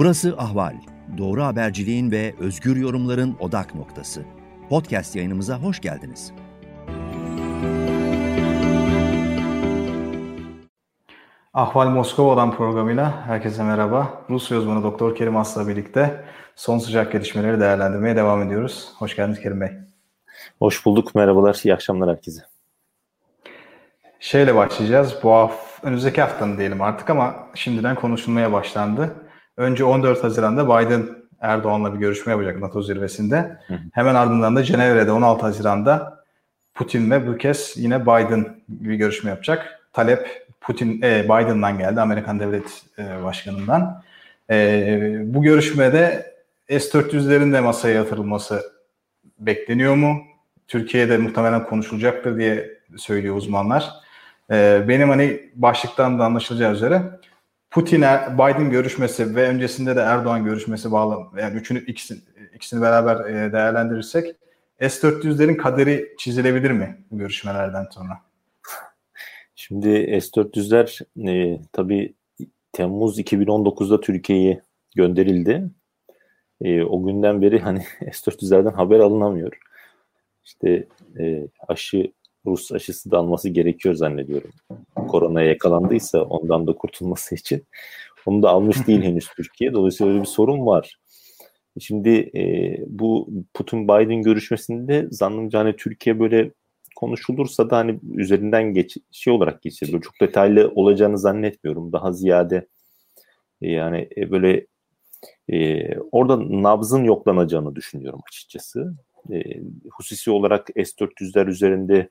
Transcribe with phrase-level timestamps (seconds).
[0.00, 0.74] Burası Ahval.
[1.18, 4.24] Doğru haberciliğin ve özgür yorumların odak noktası.
[4.68, 6.32] Podcast yayınımıza hoş geldiniz.
[11.54, 14.24] Ahval Moskova'dan programıyla herkese merhaba.
[14.30, 16.24] Rusya uzmanı Doktor Kerim Asla birlikte
[16.56, 18.92] son sıcak gelişmeleri değerlendirmeye devam ediyoruz.
[18.98, 19.70] Hoş geldiniz Kerim Bey.
[20.58, 21.14] Hoş bulduk.
[21.14, 21.60] Merhabalar.
[21.64, 22.42] İyi akşamlar herkese.
[24.20, 25.16] Şeyle başlayacağız.
[25.22, 29.29] Bu hafta, önümüzdeki haftanın diyelim artık ama şimdiden konuşulmaya başlandı.
[29.60, 31.08] Önce 14 Haziran'da Biden
[31.40, 33.36] Erdoğan'la bir görüşme yapacak NATO zirvesinde.
[33.66, 33.78] Hı hı.
[33.92, 36.24] Hemen ardından da Cenevre'de 16 Haziran'da
[36.74, 39.80] Putin ve bu kez yine Biden bir görüşme yapacak.
[39.92, 44.02] Talep Putin e, Biden'dan geldi, Amerikan Devlet e, Başkanı'ndan.
[44.50, 46.34] E, bu görüşmede
[46.68, 48.62] S-400'lerin de masaya yatırılması
[49.38, 50.22] bekleniyor mu?
[50.68, 53.90] Türkiye'de muhtemelen konuşulacaktır diye söylüyor uzmanlar.
[54.50, 57.02] E, benim hani başlıktan da anlaşılacağı üzere
[57.70, 58.00] Putin
[58.34, 62.20] Biden görüşmesi ve öncesinde de Erdoğan görüşmesi bağlı yani üçünü ikisini,
[62.54, 64.36] ikisini beraber e, değerlendirirsek
[64.80, 68.20] S-400'lerin kaderi çizilebilir mi bu görüşmelerden sonra?
[69.54, 72.14] Şimdi S-400'ler e, tabii
[72.72, 74.62] Temmuz 2019'da Türkiye'ye
[74.96, 75.70] gönderildi.
[76.60, 77.80] E, o günden beri hani
[78.12, 79.52] S-400'lerden haber alınamıyor.
[80.44, 82.12] İşte e, aşı
[82.50, 84.50] Rus aşısı da alması gerekiyor zannediyorum.
[84.94, 87.66] Koronaya yakalandıysa ondan da kurtulması için.
[88.26, 89.72] Onu da almış değil henüz Türkiye.
[89.72, 90.96] Dolayısıyla öyle bir sorun var.
[91.80, 92.42] Şimdi e,
[92.86, 96.50] bu Putin-Biden görüşmesinde zannımca hani Türkiye böyle
[96.96, 100.00] konuşulursa da hani üzerinden geç şey olarak geçirir.
[100.00, 101.92] çok detaylı olacağını zannetmiyorum.
[101.92, 102.66] Daha ziyade
[103.62, 104.66] e, yani e, böyle
[105.52, 108.94] e, orada nabzın yoklanacağını düşünüyorum açıkçası.
[109.32, 109.42] E,
[109.90, 112.08] hususi olarak S-400'ler üzerinde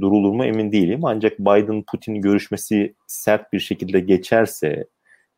[0.00, 1.04] durulur mu emin değilim.
[1.04, 4.86] Ancak Biden-Putin görüşmesi sert bir şekilde geçerse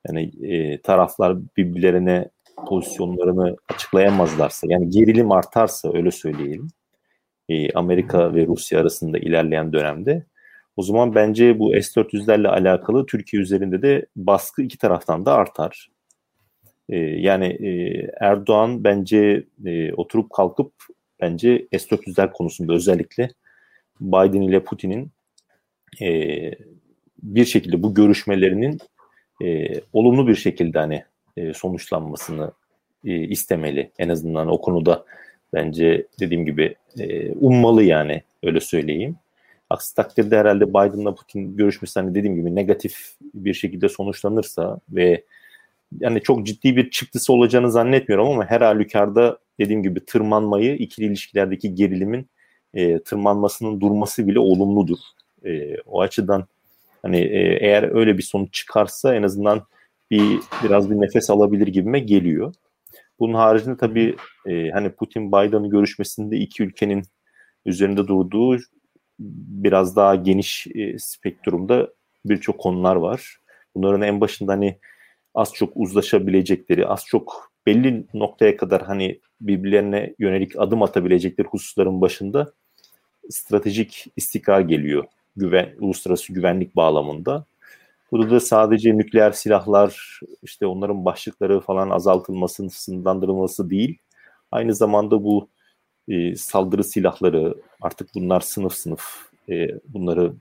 [0.09, 2.29] yani e, taraflar birbirlerine
[2.69, 6.69] pozisyonlarını açıklayamazlarsa yani gerilim artarsa öyle söyleyelim
[7.49, 10.27] e, Amerika ve Rusya arasında ilerleyen dönemde
[10.77, 15.91] o zaman bence bu S-400'lerle alakalı Türkiye üzerinde de baskı iki taraftan da artar.
[16.89, 17.71] E, yani e,
[18.21, 20.73] Erdoğan bence e, oturup kalkıp
[21.21, 23.31] bence S-400'ler konusunda özellikle
[24.01, 25.11] Biden ile Putin'in
[26.03, 26.51] e,
[27.23, 28.79] bir şekilde bu görüşmelerinin
[29.45, 31.05] e, olumlu bir şekilde hani
[31.37, 32.53] e, sonuçlanmasını
[33.05, 33.91] e, istemeli.
[33.99, 35.05] En azından o konuda
[35.53, 39.17] bence dediğim gibi e, ummalı yani öyle söyleyeyim.
[39.71, 45.25] Aksi takdirde herhalde Biden'la Putin görüşmesi hani dediğim gibi negatif bir şekilde sonuçlanırsa ve
[46.01, 51.75] yani çok ciddi bir çıktısı olacağını zannetmiyorum ama her halükarda dediğim gibi tırmanmayı ikili ilişkilerdeki
[51.75, 52.29] gerilimin
[52.77, 54.99] e, tırmanmasının durması bile olumludur.
[55.45, 56.47] E, o açıdan
[57.03, 59.63] hani e, eğer öyle bir sonuç çıkarsa en azından
[60.11, 62.55] bir biraz bir nefes alabilir gibime geliyor.
[63.21, 64.17] Bunun haricinde tabii
[64.47, 67.03] e, hani Putin Biden görüşmesinde iki ülkenin
[67.67, 68.57] üzerinde durduğu
[69.19, 71.89] biraz daha geniş e, spektrumda
[72.25, 73.37] birçok konular var.
[73.75, 74.79] Bunların en başında hani
[75.35, 82.53] az çok uzlaşabilecekleri, az çok belli noktaya kadar hani birbirlerine yönelik adım atabilecekleri hususların başında
[83.31, 85.05] stratejik istikrar geliyor
[85.37, 87.45] güven, uluslararası güvenlik bağlamında.
[88.13, 93.99] Burada da sadece nükleer silahlar, işte onların başlıkları falan azaltılması, sınırlandırılması değil.
[94.51, 95.49] Aynı zamanda bu
[96.09, 100.33] e, saldırı silahları, artık bunlar sınıf sınıf, e, bunları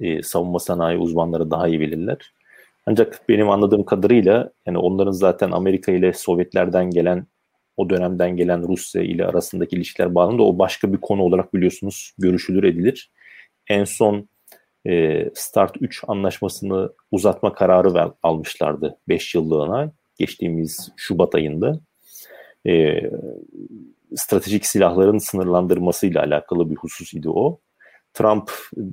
[0.00, 2.32] e, savunma sanayi uzmanları daha iyi bilirler.
[2.86, 7.26] Ancak benim anladığım kadarıyla yani onların zaten Amerika ile Sovyetlerden gelen
[7.76, 12.64] o dönemden gelen Rusya ile arasındaki ilişkiler bağlamında o başka bir konu olarak biliyorsunuz görüşülür
[12.64, 13.10] edilir.
[13.68, 14.28] En son
[14.86, 21.80] e, Start 3 anlaşmasını uzatma kararı ver, almışlardı 5 yıllığına geçtiğimiz Şubat ayında.
[22.66, 23.00] E,
[24.16, 27.60] stratejik silahların sınırlandırmasıyla alakalı bir husus idi o.
[28.14, 28.50] Trump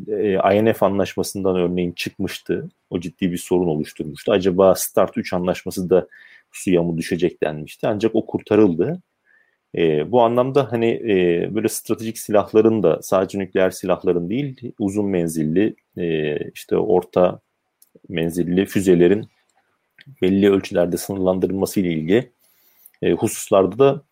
[0.07, 2.69] e, INF anlaşmasından örneğin çıkmıştı.
[2.89, 4.31] O ciddi bir sorun oluşturmuştu.
[4.31, 6.07] Acaba Start 3 anlaşması da
[6.57, 7.87] suya mı düşecek denmişti.
[7.87, 9.01] Ancak o kurtarıldı.
[9.77, 15.75] E, bu anlamda hani e, böyle stratejik silahların da sadece nükleer silahların değil uzun menzilli
[15.97, 17.39] e, işte orta
[18.09, 19.27] menzilli füzelerin
[20.21, 22.31] belli ölçülerde sınırlandırılması ile ilgili
[23.01, 24.03] e, hususlarda da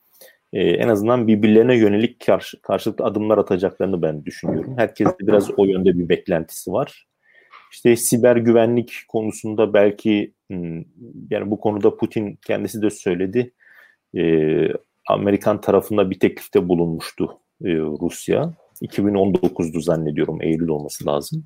[0.53, 4.73] e, en azından birbirlerine yönelik karşı, karşılıklı adımlar atacaklarını ben düşünüyorum.
[4.77, 7.07] Herkes de biraz o yönde bir beklentisi var.
[7.75, 10.77] İşte siber güvenlik konusunda belki hmm,
[11.29, 13.51] yani bu konuda Putin kendisi de söyledi.
[14.17, 14.23] E,
[15.07, 18.53] Amerikan tarafında bir teklifte bulunmuştu e, Rusya.
[18.81, 21.45] 2019'du zannediyorum Eylül olması lazım.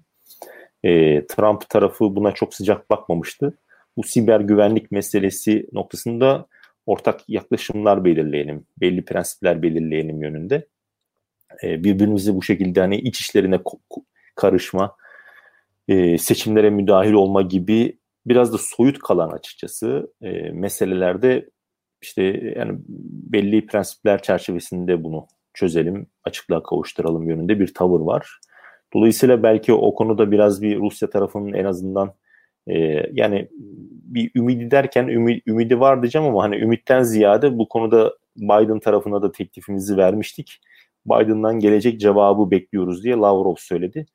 [0.84, 3.58] E, Trump tarafı buna çok sıcak bakmamıştı.
[3.98, 6.46] bu siber güvenlik meselesi noktasında
[6.86, 10.68] ortak yaklaşımlar belirleyelim, belli prensipler belirleyelim yönünde.
[11.64, 13.60] E, birbirimizi bu şekilde hani iç işlerine
[14.36, 14.96] karışma,
[15.90, 21.50] e, seçimlere müdahil olma gibi biraz da soyut kalan açıkçası e, meselelerde
[22.02, 22.24] işte
[22.56, 22.80] yani
[23.34, 28.40] belli prensipler çerçevesinde bunu çözelim, açıklığa kavuşturalım yönünde bir tavır var.
[28.94, 32.14] Dolayısıyla belki o konuda biraz bir Rusya tarafının en azından
[32.68, 32.78] e,
[33.14, 33.48] yani
[34.04, 39.22] bir ümidi derken ümidi, ümidi var diyeceğim ama hani ümitten ziyade bu konuda Biden tarafına
[39.22, 40.62] da teklifimizi vermiştik.
[41.06, 44.06] Biden'dan gelecek cevabı bekliyoruz diye Lavrov söyledi.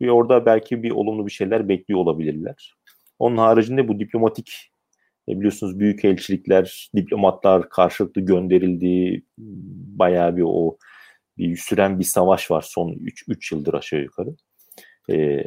[0.00, 2.74] Ve orada belki bir olumlu bir şeyler bekliyor olabilirler.
[3.18, 4.70] Onun haricinde bu diplomatik
[5.28, 9.24] e, biliyorsunuz büyük elçilikler, diplomatlar karşılıklı gönderildiği
[9.98, 10.76] bayağı bir o
[11.38, 12.96] bir süren bir savaş var son
[13.28, 14.30] 3 yıldır aşağı yukarı.
[15.10, 15.44] E,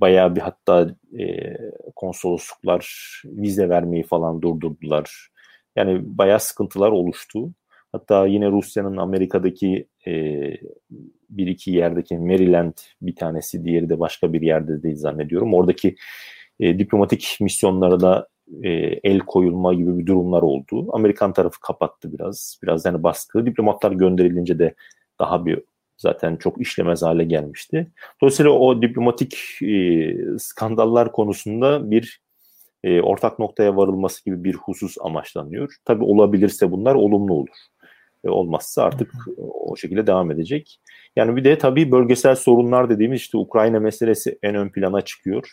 [0.00, 1.56] bayağı bir hatta e,
[1.96, 5.28] konsolosluklar vize vermeyi falan durdurdular.
[5.76, 7.52] Yani bayağı sıkıntılar oluştu.
[7.92, 10.12] Hatta yine Rusya'nın Amerika'daki e,
[11.30, 15.54] bir iki yerdeki Maryland bir tanesi, diğeri de başka bir yerde değil zannediyorum.
[15.54, 15.96] Oradaki
[16.60, 18.28] e, diplomatik misyonlara da
[18.62, 18.70] e,
[19.04, 20.86] el koyulma gibi bir durumlar oldu.
[20.92, 22.58] Amerikan tarafı kapattı biraz.
[22.62, 23.46] Biraz yani baskı.
[23.46, 24.74] Diplomatlar gönderilince de
[25.18, 25.62] daha bir
[25.96, 27.90] zaten çok işlemez hale gelmişti.
[28.22, 32.20] Dolayısıyla o diplomatik e, skandallar konusunda bir
[32.84, 35.74] e, ortak noktaya varılması gibi bir husus amaçlanıyor.
[35.84, 37.56] Tabi olabilirse bunlar olumlu olur.
[38.24, 40.80] E, olmazsa artık o şekilde devam edecek.
[41.16, 45.52] Yani bir de tabii bölgesel sorunlar dediğimiz işte Ukrayna meselesi en ön plana çıkıyor.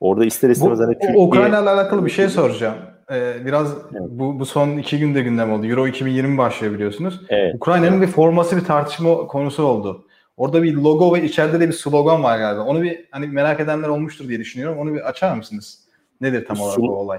[0.00, 1.18] Orada ister istemez bu, hani Türkiye...
[1.18, 2.76] Ukrayna ile alakalı bir şey soracağım.
[3.12, 4.02] Ee, biraz evet.
[4.10, 5.66] bu, bu son iki günde gündem oldu.
[5.66, 7.20] Euro 2020 başlıyor biliyorsunuz.
[7.28, 7.54] Evet.
[7.54, 10.06] Ukrayna'nın bir forması bir tartışma konusu oldu.
[10.36, 12.62] Orada bir logo ve içeride de bir slogan var galiba.
[12.62, 14.78] Onu bir hani merak edenler olmuştur diye düşünüyorum.
[14.78, 15.78] Onu bir açar mısınız?
[16.20, 17.18] Nedir tam olarak Slo- o olay?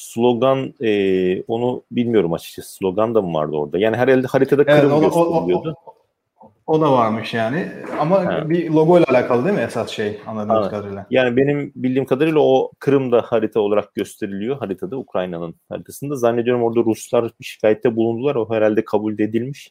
[0.00, 2.74] Slogan e, onu bilmiyorum açıkçası.
[2.74, 3.78] Slogan da mı vardı orada?
[3.78, 5.76] Yani herhalde haritada Kırım evet, gösteriliyordu.
[5.86, 5.94] O, o,
[6.66, 7.68] o da varmış yani.
[7.98, 8.50] Ama ha.
[8.50, 10.70] bir logo ile alakalı değil mi esas şey anladığımız ha.
[10.70, 11.06] kadarıyla?
[11.10, 14.56] Yani benim bildiğim kadarıyla o Kırım'da harita olarak gösteriliyor.
[14.56, 16.16] Haritada Ukrayna'nın haritasında.
[16.16, 18.34] Zannediyorum orada Ruslar bir şikayette bulundular.
[18.34, 19.70] O herhalde kabul edilmiş.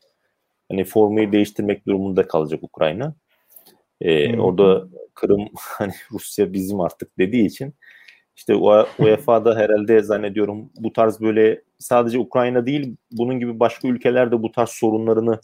[0.72, 3.14] Hani formayı değiştirmek durumunda kalacak Ukrayna.
[4.02, 4.40] Ee, hmm.
[4.40, 7.74] Orada Kırım hani Rusya bizim artık dediği için
[8.40, 8.56] işte
[9.00, 14.70] UEFA'da herhalde zannediyorum bu tarz böyle sadece Ukrayna değil bunun gibi başka ülkelerde bu tarz
[14.70, 15.40] sorunlarını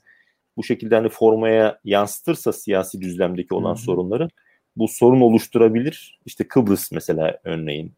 [0.57, 3.81] bu şekilde hani formaya yansıtırsa siyasi düzlemdeki olan Hı-hı.
[3.81, 4.29] sorunları
[4.75, 6.19] bu sorun oluşturabilir.
[6.25, 7.93] İşte Kıbrıs mesela örneğin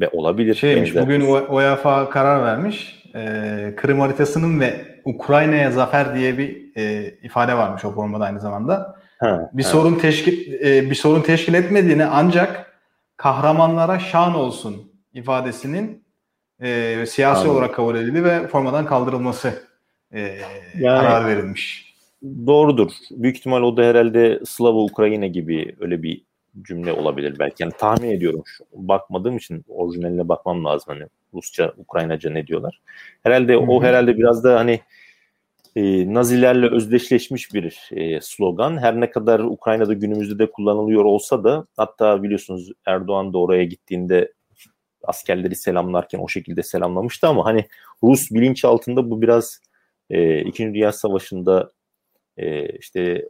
[0.00, 0.54] ve olabilir.
[0.54, 3.04] Şeymiş bugün UEFA karar vermiş.
[3.14, 4.74] Ee, Kırım haritasının ve
[5.04, 8.96] Ukrayna'ya zafer diye bir e, ifade varmış o formada aynı zamanda.
[9.18, 9.68] Ha, bir ha.
[9.68, 12.69] sorun teşkil e, bir sorun teşkil etmediğini ancak
[13.20, 16.04] kahramanlara şan olsun ifadesinin
[16.60, 17.56] e, siyasi Anladım.
[17.56, 19.62] olarak kabul edildi ve formadan kaldırılması
[20.12, 20.20] e,
[20.78, 21.94] yani, karar verilmiş.
[22.46, 22.90] Doğrudur.
[23.10, 26.22] Büyük ihtimal o da herhalde Slava Ukrayna gibi öyle bir
[26.62, 27.62] cümle olabilir belki.
[27.62, 28.42] Yani tahmin ediyorum.
[28.46, 30.94] Şu, bakmadığım için orijinaline bakmam lazım.
[30.94, 32.80] Hani Rusça, Ukraynaca ne diyorlar.
[33.22, 33.70] Herhalde Hı-hı.
[33.70, 34.80] o herhalde biraz da hani
[35.76, 38.78] e, Nazilerle özdeşleşmiş bir e, slogan.
[38.78, 44.32] Her ne kadar Ukrayna'da günümüzde de kullanılıyor olsa da hatta biliyorsunuz Erdoğan da oraya gittiğinde
[45.04, 47.64] askerleri selamlarken o şekilde selamlamıştı ama hani
[48.02, 49.60] Rus bilinç altında bu biraz
[50.10, 51.70] e, İkinci Dünya Savaşı'nda
[52.36, 53.28] e, işte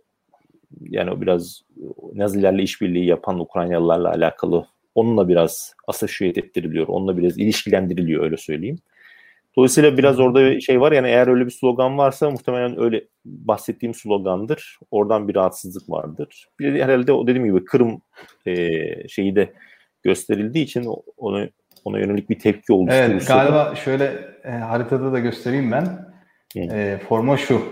[0.80, 1.62] yani o biraz
[2.12, 6.88] Nazilerle işbirliği yapan Ukraynalılarla alakalı onunla biraz asosiyet ettiriliyor.
[6.88, 8.78] Onunla biraz ilişkilendiriliyor öyle söyleyeyim.
[9.56, 14.78] Dolayısıyla biraz orada şey var yani eğer öyle bir slogan varsa muhtemelen öyle bahsettiğim slogandır.
[14.90, 16.48] Oradan bir rahatsızlık vardır.
[16.60, 18.02] Bir de herhalde o dediğim gibi Kırım
[18.46, 19.52] e, şeyi de
[20.02, 21.48] gösterildiği için onu
[21.84, 22.90] ona yönelik bir tepki oldu.
[22.92, 24.04] Evet galiba şöyle
[24.44, 26.12] e, haritada da göstereyim ben.
[26.56, 27.62] E, forma şu.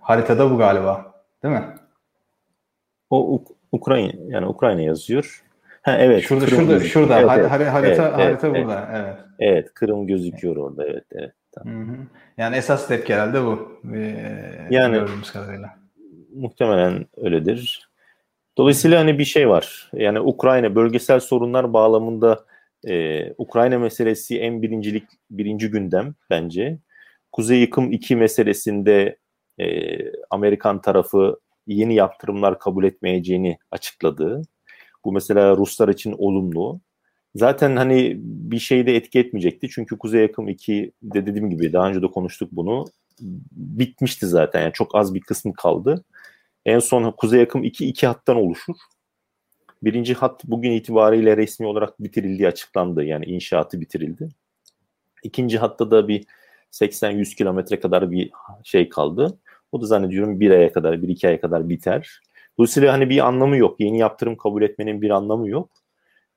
[0.00, 1.14] Haritada bu galiba.
[1.42, 1.64] Değil mi?
[3.10, 5.44] O Uk- Ukrayna yani Ukrayna yazıyor.
[5.84, 6.22] Ha evet.
[6.22, 7.06] Şurada Kırım şurada gözüküyor.
[7.06, 7.50] şurada evet, evet.
[7.50, 8.88] harita evet, harita evet, burada.
[8.92, 9.16] Evet.
[9.38, 10.86] Evet, Kırım gözüküyor orada.
[10.86, 11.32] Evet, evet.
[11.52, 11.88] Tamam.
[11.88, 11.96] Hı hı.
[12.38, 13.80] Yani esas tepki herhalde bu.
[13.94, 15.74] Ee, yani gördüğümüz kadarıyla.
[16.34, 17.90] Muhtemelen öyledir.
[18.58, 19.90] Dolayısıyla hani bir şey var.
[19.92, 22.44] Yani Ukrayna bölgesel sorunlar bağlamında
[22.88, 26.78] e, Ukrayna meselesi en birincilik birinci gündem bence.
[27.32, 29.18] Kuzey Yıkım 2 meselesinde
[29.60, 29.66] e,
[30.30, 34.42] Amerikan tarafı yeni yaptırımlar kabul etmeyeceğini açıkladı.
[35.04, 36.80] Bu mesela Ruslar için olumlu.
[37.34, 39.68] Zaten hani bir şeyde etki etmeyecekti.
[39.68, 42.84] Çünkü Kuzey Yakım 2 de dediğim gibi daha önce de konuştuk bunu.
[43.52, 44.60] Bitmişti zaten.
[44.62, 46.04] Yani çok az bir kısmı kaldı.
[46.66, 48.74] En son Kuzey Yakım 2 iki hattan oluşur.
[49.82, 53.04] Birinci hat bugün itibariyle resmi olarak bitirildiği açıklandı.
[53.04, 54.28] Yani inşaatı bitirildi.
[55.22, 56.24] İkinci hatta da bir
[56.72, 58.30] 80-100 kilometre kadar bir
[58.64, 59.38] şey kaldı.
[59.72, 62.20] O da zannediyorum bir aya kadar, bir iki aya kadar biter.
[62.58, 63.80] Dolayısıyla hani bir anlamı yok.
[63.80, 65.70] Yeni yaptırım kabul etmenin bir anlamı yok.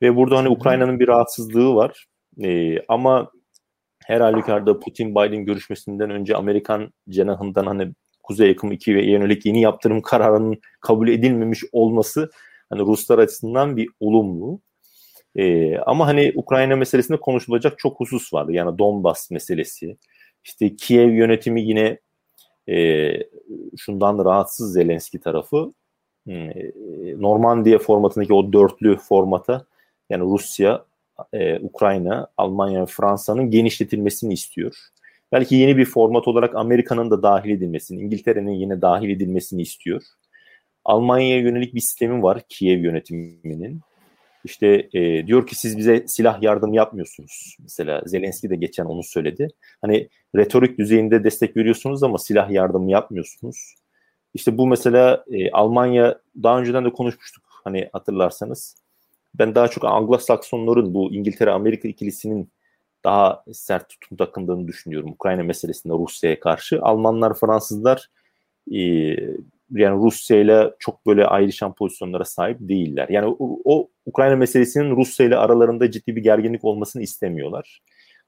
[0.02, 2.06] Ve burada hani Ukrayna'nın bir rahatsızlığı var.
[2.44, 3.32] Ee, ama
[4.06, 7.94] her halükarda Putin-Biden görüşmesinden önce Amerikan cenahından hani
[8.24, 12.30] Kuzey Yakım 2'ye yönelik yeni yaptırım kararının kabul edilmemiş olması
[12.70, 14.62] hani Ruslar açısından bir olumlu.
[15.36, 18.52] Ee, ama hani Ukrayna meselesinde konuşulacak çok husus vardı.
[18.54, 19.98] Yani Donbas meselesi.
[20.44, 22.00] İşte Kiev yönetimi yine
[22.70, 23.10] e,
[23.78, 25.74] şundan rahatsız Zelenski tarafı.
[26.28, 26.72] E,
[27.18, 29.66] Normandiya formatındaki o dörtlü formata
[30.10, 30.86] yani Rusya,
[31.34, 34.76] e, Ukrayna, Almanya ve Fransa'nın genişletilmesini istiyor.
[35.32, 40.02] Belki yeni bir format olarak Amerika'nın da dahil edilmesini, İngiltere'nin yine dahil edilmesini istiyor.
[40.86, 43.82] Almanya'ya yönelik bir sistemi var Kiev yönetiminin.
[44.44, 47.58] İşte e, diyor ki siz bize silah yardım yapmıyorsunuz.
[47.60, 49.48] Mesela Zelenski de geçen onu söyledi.
[49.82, 53.76] Hani retorik düzeyinde destek veriyorsunuz ama silah yardımı yapmıyorsunuz.
[54.38, 58.76] İşte bu mesela e, Almanya daha önceden de konuşmuştuk hani hatırlarsanız.
[59.40, 62.50] Ben daha çok Anglo-Saksonların bu İngiltere-Amerika ikilisinin
[63.04, 66.82] daha sert tutum takındığını düşünüyorum Ukrayna meselesinde Rusya'ya karşı.
[66.82, 68.10] Almanlar, Fransızlar
[68.72, 68.80] e,
[69.72, 73.08] yani Rusya ile çok böyle ayrışan pozisyonlara sahip değiller.
[73.10, 77.82] Yani o, o Ukrayna meselesinin Rusya ile aralarında ciddi bir gerginlik olmasını istemiyorlar.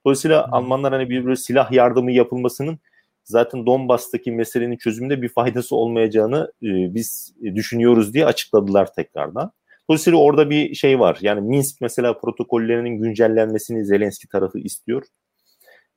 [0.06, 0.54] Dolayısıyla hmm.
[0.54, 2.80] Almanlar hani bir böyle silah yardımı yapılmasının
[3.30, 9.52] zaten Donbas'taki meselenin çözümünde bir faydası olmayacağını e, biz düşünüyoruz diye açıkladılar tekrardan.
[9.90, 11.18] Dolayısıyla orada bir şey var.
[11.22, 15.04] Yani Minsk mesela protokollerinin güncellenmesini Zelenski tarafı istiyor.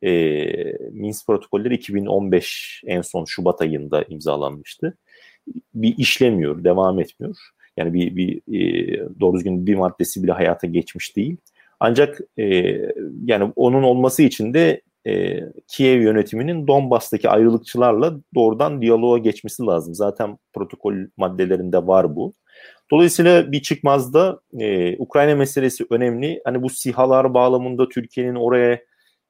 [0.03, 0.11] E,
[0.93, 4.99] Minsk protokolleri 2015 en son Şubat ayında imzalanmıştı.
[5.75, 7.37] Bir işlemiyor, devam etmiyor.
[7.77, 11.37] Yani bir, bir e, doğru düzgün bir maddesi bile hayata geçmiş değil.
[11.81, 12.45] Ancak e,
[13.25, 19.95] yani onun olması için de e, Kiev yönetiminin Donbas'taki ayrılıkçılarla doğrudan diyaloğa geçmesi lazım.
[19.95, 22.33] Zaten protokol maddelerinde var bu.
[22.91, 26.41] Dolayısıyla bir çıkmazda e, Ukrayna meselesi önemli.
[26.45, 28.81] Hani bu sihalar bağlamında Türkiye'nin oraya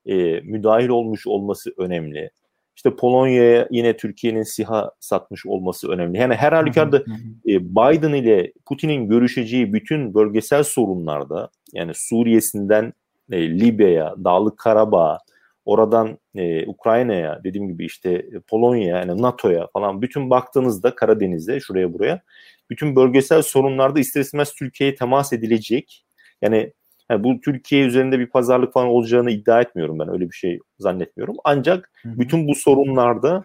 [0.06, 2.30] e, müdahil olmuş olması önemli.
[2.76, 6.18] İşte Polonya'ya yine Türkiye'nin siha satmış olması önemli.
[6.18, 7.02] Yani her halükarda
[7.48, 12.92] e, Biden ile Putin'in görüşeceği bütün bölgesel sorunlarda yani Suriye'sinden
[13.30, 15.18] e, Libya'ya, Dağlık Karabağ,
[15.64, 22.22] oradan e, Ukrayna'ya, dediğim gibi işte Polonya'ya, yani NATO'ya falan bütün baktığınızda Karadeniz'e, şuraya buraya
[22.70, 26.04] bütün bölgesel sorunlarda ister istemez Türkiye'ye temas edilecek.
[26.42, 26.72] Yani,
[27.10, 30.12] yani bu Türkiye üzerinde bir pazarlık falan olacağını iddia etmiyorum ben.
[30.12, 31.36] Öyle bir şey zannetmiyorum.
[31.44, 33.44] Ancak bütün bu sorunlarda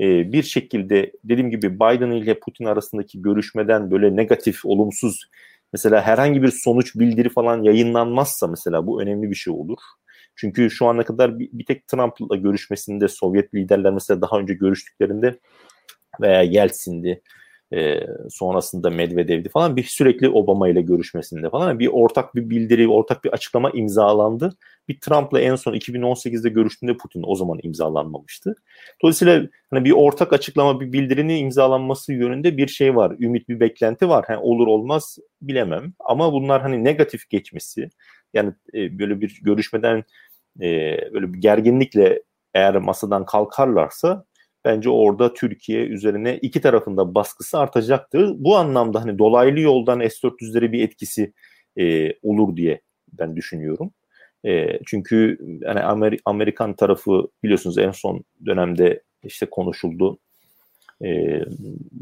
[0.00, 5.24] e, bir şekilde dediğim gibi Biden ile Putin arasındaki görüşmeden böyle negatif, olumsuz
[5.72, 9.78] mesela herhangi bir sonuç bildiri falan yayınlanmazsa mesela bu önemli bir şey olur.
[10.36, 15.38] Çünkü şu ana kadar bir, bir tek Trump'la görüşmesinde Sovyet liderler mesela daha önce görüştüklerinde
[16.20, 17.22] veya Yeltsin'di
[17.74, 23.24] e, sonrasında Medvedev'di falan bir sürekli Obama ile görüşmesinde falan bir ortak bir bildiri, ortak
[23.24, 24.56] bir açıklama imzalandı.
[24.88, 28.54] Bir Trump'la en son 2018'de görüştüğünde Putin o zaman imzalanmamıştı.
[29.02, 33.16] Dolayısıyla hani bir ortak açıklama, bir bildirinin imzalanması yönünde bir şey var.
[33.20, 34.24] Ümit bir beklenti var.
[34.28, 35.92] Yani olur olmaz bilemem.
[36.00, 37.90] Ama bunlar hani negatif geçmesi
[38.34, 40.04] yani e, böyle bir görüşmeden
[40.60, 42.22] e, böyle bir gerginlikle
[42.54, 44.24] eğer masadan kalkarlarsa
[44.64, 48.34] bence orada Türkiye üzerine iki tarafında baskısı artacaktır.
[48.38, 51.32] Bu anlamda hani dolaylı yoldan S-400'lere bir etkisi
[51.78, 52.80] e, olur diye
[53.12, 53.92] ben düşünüyorum.
[54.46, 60.18] E, çünkü hani Amer- Amerikan tarafı biliyorsunuz en son dönemde işte konuşuldu.
[61.04, 61.40] E,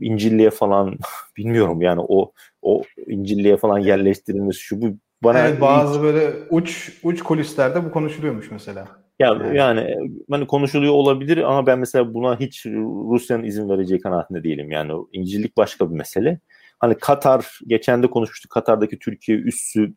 [0.01, 0.99] İncilliğe falan
[1.37, 2.33] bilmiyorum yani o
[2.63, 6.03] o İncilliğe falan yerleştirilmesi şu bu bana evet, bazı hiç...
[6.03, 8.87] böyle uç uç kulislerde bu konuşuluyormuş mesela.
[9.19, 9.97] Ya yani, yani
[10.31, 12.67] hani konuşuluyor olabilir ama ben mesela buna hiç
[13.11, 14.71] Rusya'nın izin vereceği kanaatinde değilim.
[14.71, 16.41] Yani İncillik başka bir mesele.
[16.79, 18.50] Hani Katar geçen de konuşmuştuk.
[18.50, 19.95] Katar'daki Türkiye üssü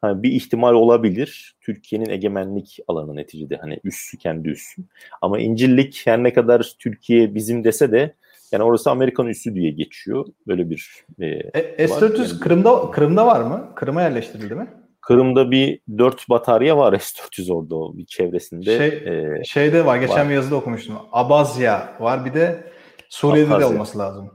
[0.00, 1.56] hani bir ihtimal olabilir.
[1.60, 4.82] Türkiye'nin egemenlik alanı neticede hani üssü kendi üssü.
[5.22, 8.14] Ama İncillik her ne kadar Türkiye bizim dese de
[8.52, 10.26] yani orası Amerikan üssü diye geçiyor.
[10.46, 13.72] Böyle bir e, e, S-400 yani, Kırım'da Kırım'da var mı?
[13.74, 14.68] Kırım'a yerleştirildi mi?
[15.00, 18.78] Kırım'da bir 4 batarya var S-400 orada o bir çevresinde.
[18.78, 20.28] Şey, e, şeyde var geçen var.
[20.28, 20.96] bir yazıda okumuştum.
[21.12, 22.64] Abazya var bir de
[23.08, 23.68] Suriye'de Abhazya.
[23.68, 24.30] de olması lazım.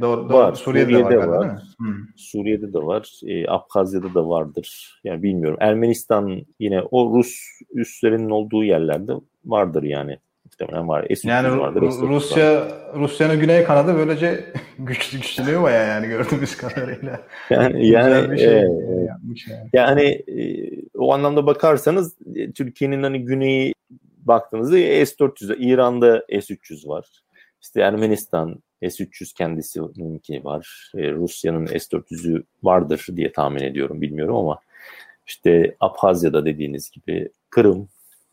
[0.00, 0.38] Doğru, doğru.
[0.38, 0.54] Var.
[0.54, 1.26] Suriye'de, Suriye'de var.
[1.26, 1.62] var.
[1.78, 1.94] Hmm.
[2.16, 3.20] Suriye'de de var.
[3.26, 5.00] E, Abhazya'da da vardır.
[5.04, 5.56] Yani bilmiyorum.
[5.60, 7.36] Ermenistan yine o Rus
[7.74, 9.12] üslerinin olduğu yerlerde
[9.44, 10.18] vardır yani.
[10.60, 11.06] Muhtemelen var.
[11.08, 12.72] S-300 yani vardır, S-400 Rusya var.
[12.94, 14.44] Rusya'nın güney kanadı böylece
[14.78, 17.20] güçlü güçleniyor baya yani gördüğümüz kadarıyla.
[17.50, 18.68] Yani yani, bir şey e,
[19.48, 19.70] yani.
[19.72, 23.74] yani e, o anlamda bakarsanız e, Türkiye'nin hani güneyi
[24.18, 27.06] baktığınızda S-400 İran'da S-300 var.
[27.62, 30.90] İşte Ermenistan S-300 kendisininki var.
[30.96, 34.60] E, Rusya'nın S-400'ü vardır diye tahmin ediyorum bilmiyorum ama
[35.26, 37.88] işte Abhazya'da dediğiniz gibi Kırım,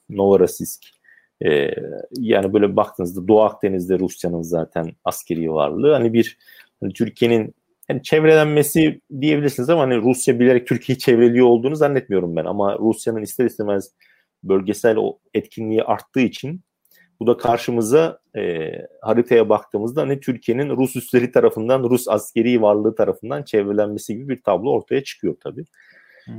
[0.10, 1.01] Novorossiysk
[1.46, 1.72] e,
[2.12, 6.38] yani böyle baktığınızda Doğu Akdeniz'de Rusya'nın zaten askeri varlığı hani bir
[6.82, 7.56] hani Türkiye'nin
[7.90, 13.46] yani çevrelenmesi diyebilirsiniz ama hani Rusya bilerek Türkiye'yi çevreliyor olduğunu zannetmiyorum ben ama Rusya'nın ister
[13.46, 13.92] istemez
[14.44, 16.62] bölgesel o etkinliği arttığı için
[17.20, 18.72] bu da karşımıza e,
[19.02, 24.72] haritaya baktığımızda hani Türkiye'nin Rus üsleri tarafından, Rus askeri varlığı tarafından çevrelenmesi gibi bir tablo
[24.72, 25.66] ortaya çıkıyor tabii.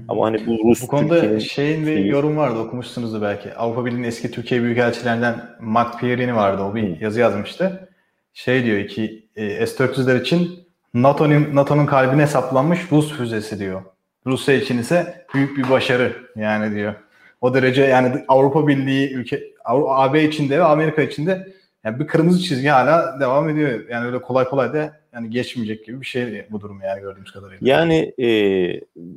[0.09, 3.55] Ama hani bu Rus Bu konuda şeyin bir yorum vardı okumuşsunuzdur belki.
[3.55, 6.63] Avrupa Birliği'nin eski Türkiye Büyükelçilerinden Mark Pierini vardı.
[6.63, 7.89] O bir yazı yazmıştı.
[8.35, 10.51] Şey diyor ki e, S-400'ler için
[10.95, 13.83] NATO'nun NATO'nun kalbine saplanmış Rus füzesi diyor.
[14.27, 16.95] Rusya için ise büyük bir başarı yani diyor.
[17.41, 21.53] O derece yani Avrupa Birliği ülke AB içinde ve Amerika içinde
[21.85, 23.89] yani bir kırmızı çizgi hala devam ediyor.
[23.89, 27.59] Yani öyle kolay kolay da yani geçmeyecek gibi bir şey bu durum yani gördüğümüz kadarıyla.
[27.61, 28.29] Yani e,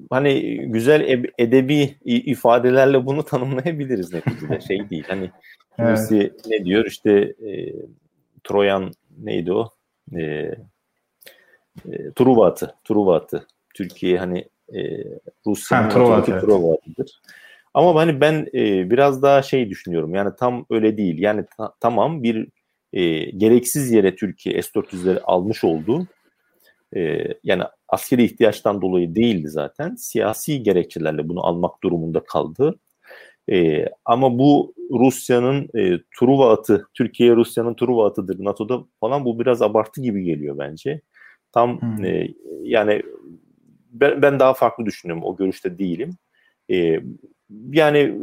[0.09, 5.03] hani güzel edebi ifadelerle bunu tanımlayabiliriz neticede şey değil.
[5.07, 5.31] Hani
[5.75, 6.45] kimisi evet.
[6.47, 7.11] ne diyor işte
[7.47, 7.73] e,
[8.43, 9.69] Troyan neydi o?
[10.15, 10.55] E, e,
[12.15, 12.75] Truva atı.
[12.83, 13.47] Truva atı.
[13.73, 14.45] Türkiye hani
[14.75, 15.03] e,
[15.47, 17.21] Rusya'nın Truva atıdır.
[17.75, 20.15] Ama hani ben e, biraz daha şey düşünüyorum.
[20.15, 21.19] Yani tam öyle değil.
[21.19, 22.47] Yani ta, tamam bir
[22.93, 26.07] e, gereksiz yere Türkiye S-400'leri almış oldu.
[26.95, 29.95] E, yani askeri ihtiyaçtan dolayı değildi zaten.
[29.95, 32.79] Siyasi gerekçelerle bunu almak durumunda kaldı.
[33.51, 39.61] E, ama bu Rusya'nın e, Truva atı, Türkiye Rusya'nın Truva atıdır NATO'da falan bu biraz
[39.61, 41.01] abartı gibi geliyor bence.
[41.51, 42.05] Tam hmm.
[42.05, 42.27] e,
[42.63, 43.01] yani
[43.91, 45.23] ben, ben daha farklı düşünüyorum.
[45.23, 46.17] O görüşte değilim.
[46.71, 46.99] E,
[47.49, 48.13] yani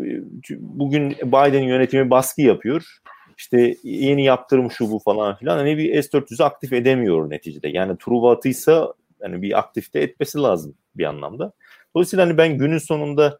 [0.58, 2.98] bugün Biden yönetimi baskı yapıyor.
[3.38, 5.56] İşte yeni yaptırım şu bu falan filan.
[5.56, 7.68] Hani bir S-400'ü aktif edemiyor neticede.
[7.68, 11.52] Yani Truva atıysa hani bir aktifte etmesi lazım bir anlamda.
[11.94, 13.38] Dolayısıyla hani ben günün sonunda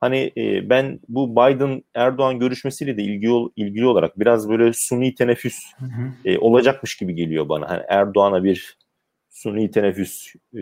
[0.00, 5.58] hani e, ben bu Biden Erdoğan görüşmesiyle de ilgili ilgili olarak biraz böyle suni teneffüs
[6.24, 7.70] E, olacakmış gibi geliyor bana.
[7.70, 8.78] Hani Erdoğan'a bir
[9.30, 10.60] suni teneffüs e,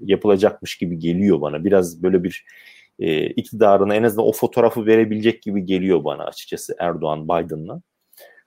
[0.00, 1.64] yapılacakmış gibi geliyor bana.
[1.64, 2.44] Biraz böyle bir
[2.98, 7.82] e, iktidarına en azından o fotoğrafı verebilecek gibi geliyor bana açıkçası Erdoğan Biden'la.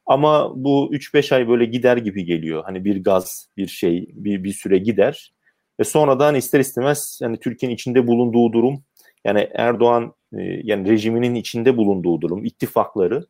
[0.06, 2.64] Ama bu 3-5 ay böyle gider gibi geliyor.
[2.66, 5.34] Hani bir gaz, bir şey, bir, bir süre gider.
[5.80, 8.84] Ve sonradan ister istemez yani Türkiye'nin içinde bulunduğu durum,
[9.26, 13.26] yani Erdoğan e, yani rejiminin içinde bulunduğu durum, ittifakları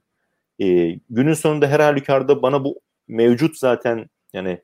[0.62, 4.62] e, günün sonunda her halükarda bana bu mevcut zaten yani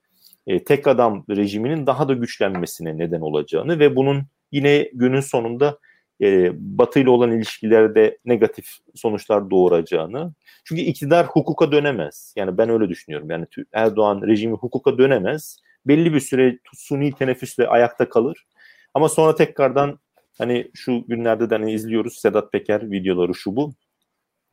[0.47, 5.79] e, tek adam rejiminin daha da güçlenmesine neden olacağını ve bunun yine günün sonunda
[6.21, 10.33] e, Batı ile olan ilişkilerde negatif sonuçlar doğuracağını.
[10.63, 12.33] Çünkü iktidar hukuka dönemez.
[12.35, 13.29] Yani ben öyle düşünüyorum.
[13.29, 15.57] Yani Erdoğan rejimi hukuka dönemez.
[15.85, 18.45] Belli bir süre suni teneffüsle ayakta kalır.
[18.93, 19.99] Ama sonra tekrardan
[20.37, 23.73] hani şu günlerde de hani izliyoruz Sedat Peker videoları şu bu.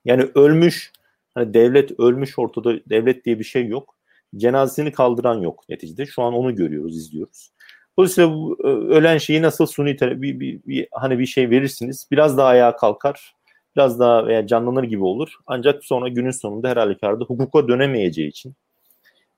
[0.04, 0.92] Yani ölmüş
[1.34, 3.96] hani devlet ölmüş ortada devlet diye bir şey yok.
[4.36, 6.06] Cenazesini kaldıran yok neticede.
[6.06, 7.50] Şu an onu görüyoruz, izliyoruz.
[7.98, 12.06] Dolayısıyla bu e, ölen şeyi nasıl suni terapi bir, bir, bir, hani bir şey verirsiniz.
[12.12, 13.34] Biraz daha ayağa kalkar.
[13.76, 15.34] Biraz daha veya canlanır gibi olur.
[15.46, 18.54] Ancak sonra günün sonunda her halükarda hukuka dönemeyeceği için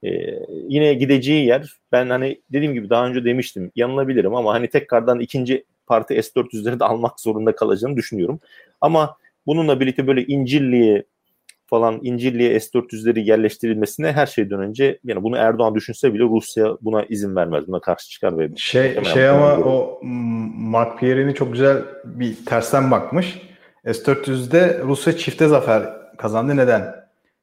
[0.04, 0.08] e,
[0.68, 5.64] yine gideceği yer ben hani dediğim gibi daha önce demiştim yanılabilirim ama hani tekrardan ikinci
[5.86, 8.40] parti S-400'leri de almak zorunda kalacağını düşünüyorum.
[8.80, 9.16] Ama
[9.46, 11.04] bununla birlikte böyle İncirli'ye
[11.66, 17.36] falan İncirli'ye S-400'leri yerleştirilmesine her şeyden önce yani bunu Erdoğan düşünse bile Rusya buna izin
[17.36, 17.66] vermez.
[17.66, 20.00] Buna karşı çıkar ve şey şey ama o
[20.56, 23.42] Mark Pierre'ini çok güzel bir tersten bakmış.
[23.84, 25.82] S-400'de Rusya çifte zafer
[26.18, 26.56] kazandı.
[26.56, 26.94] Neden?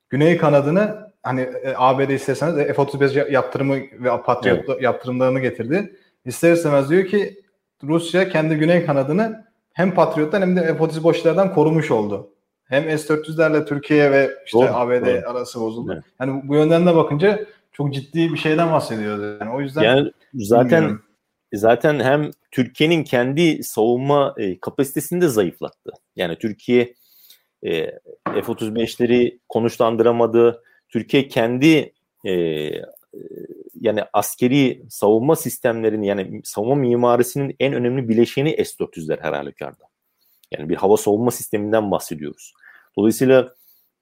[0.10, 4.82] Güney kanadını hani e, ABD isterseniz F-35 yaptırımı ve Patriot evet.
[4.82, 5.96] yaptırımlarını getirdi.
[6.26, 7.42] İster istemez diyor ki
[7.84, 12.34] Rusya kendi güney kanadını hem Patriot'tan hem de F-35'lerden korumuş oldu
[12.66, 15.30] hem S-400'lerle Türkiye ve işte doğru, ABD doğru.
[15.30, 15.92] arası bozuldu.
[15.94, 16.04] Evet.
[16.20, 19.38] Yani bu yönden de bakınca çok ciddi bir şeyden bahsediyoruz.
[19.42, 21.04] Yani o yüzden yani zaten bilmiyorum.
[21.54, 25.92] zaten hem Türkiye'nin kendi savunma e, kapasitesini de zayıflattı.
[26.16, 26.94] Yani Türkiye
[27.64, 27.86] e,
[28.26, 30.64] F-35'leri konuşlandıramadı.
[30.90, 31.94] Türkiye kendi
[32.26, 32.34] e,
[33.80, 39.84] yani askeri savunma sistemlerinin yani savunma mimarisinin en önemli bileşeni S-400'ler her halükarda.
[40.58, 42.54] Yani bir hava savunma sisteminden bahsediyoruz.
[42.98, 43.54] Dolayısıyla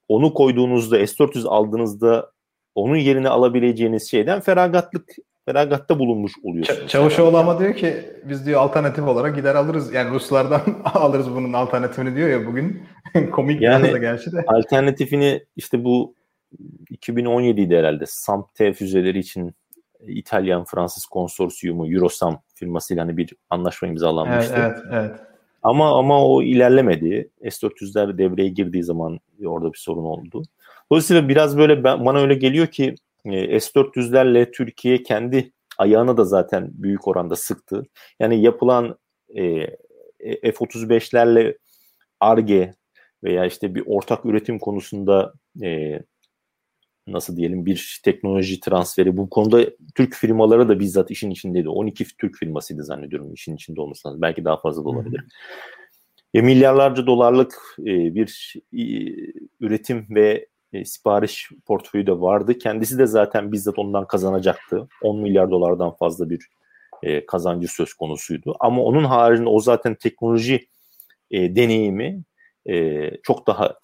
[0.08, 2.32] onu koyduğunuzda S400 aldığınızda
[2.76, 5.10] onun yerine alabileceğiniz şeyden feragatlık
[5.46, 6.80] feragatta bulunmuş oluyorsunuz.
[6.80, 9.94] Ç- Çavuşoğlu ama diyor ki biz diyor alternatif olarak gider alırız.
[9.94, 10.62] Yani Ruslardan
[10.94, 12.84] alırız bunun alternatifini diyor ya bugün.
[13.32, 14.44] Komik yani, biraz da gerçi de.
[14.48, 16.16] Alternatifini işte bu
[16.92, 19.56] 2017'de herhalde SAMP-T füzeleri için
[20.08, 24.54] İtalyan-Fransız konsorsiyumu Eurosam firmasıyla hani bir anlaşma imzalanmıştı.
[24.58, 25.31] Evet, evet, evet.
[25.62, 27.30] Ama ama o ilerlemedi.
[27.43, 30.43] S-400'ler devreye girdiği zaman orada bir sorun oldu.
[30.91, 32.95] Dolayısıyla biraz böyle ben, bana öyle geliyor ki
[33.26, 37.84] e, S-400'lerle Türkiye kendi ayağını da zaten büyük oranda sıktı.
[38.19, 38.97] Yani yapılan
[39.36, 39.67] e,
[40.41, 41.58] F-35'lerle
[42.19, 42.74] ARGE
[43.24, 46.00] veya işte bir ortak üretim konusunda e,
[47.08, 51.70] nasıl diyelim bir teknoloji transferi bu konuda Türk firmaları da bizzat işin içindeydi.
[51.70, 54.22] 12 Türk firmasıydı zannediyorum işin içinde olması lazım.
[54.22, 55.22] Belki daha fazla da olabilir.
[56.34, 58.84] E, milyarlarca dolarlık e, bir e,
[59.60, 62.58] üretim ve e, sipariş portföyü de vardı.
[62.58, 64.88] Kendisi de zaten bizzat ondan kazanacaktı.
[65.02, 66.48] 10 milyar dolardan fazla bir
[67.04, 68.56] e, kazancı söz konusuydu.
[68.60, 70.68] Ama onun haricinde o zaten teknoloji
[71.32, 72.24] e, deneyimi
[72.70, 73.76] e, çok daha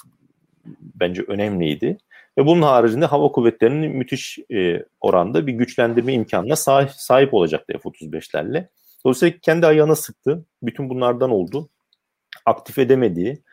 [0.82, 1.98] bence önemliydi.
[2.38, 8.68] Ve bunun haricinde hava kuvvetlerinin müthiş e, oranda bir güçlendirme imkanına sahip, sahip olacaktı F-35'lerle.
[9.06, 10.46] Dolayısıyla kendi ayağına sıktı.
[10.64, 11.70] Bütün bunlardan oldu.
[12.46, 13.44] Aktif edemediği,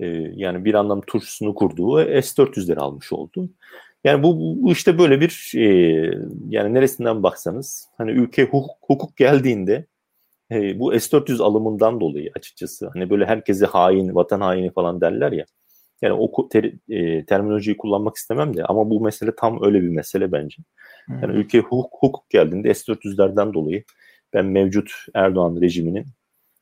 [0.00, 3.50] e, yani bir anlam turşusunu kurduğu S-400'leri almış oldu.
[4.04, 5.66] Yani bu, bu işte böyle bir e,
[6.48, 9.86] yani neresinden baksanız hani ülke hukuk, hukuk geldiğinde
[10.50, 15.44] e, bu S-400 alımından dolayı açıkçası hani böyle herkese hain, vatan haini falan derler ya.
[16.02, 20.32] Yani o ter, e, terminolojiyi kullanmak istemem de ama bu mesele tam öyle bir mesele
[20.32, 20.62] bence.
[21.08, 21.40] Yani hmm.
[21.40, 23.84] ülke hukuk, hukuk geldiğinde S-400'lerden dolayı
[24.34, 26.06] ben mevcut Erdoğan rejiminin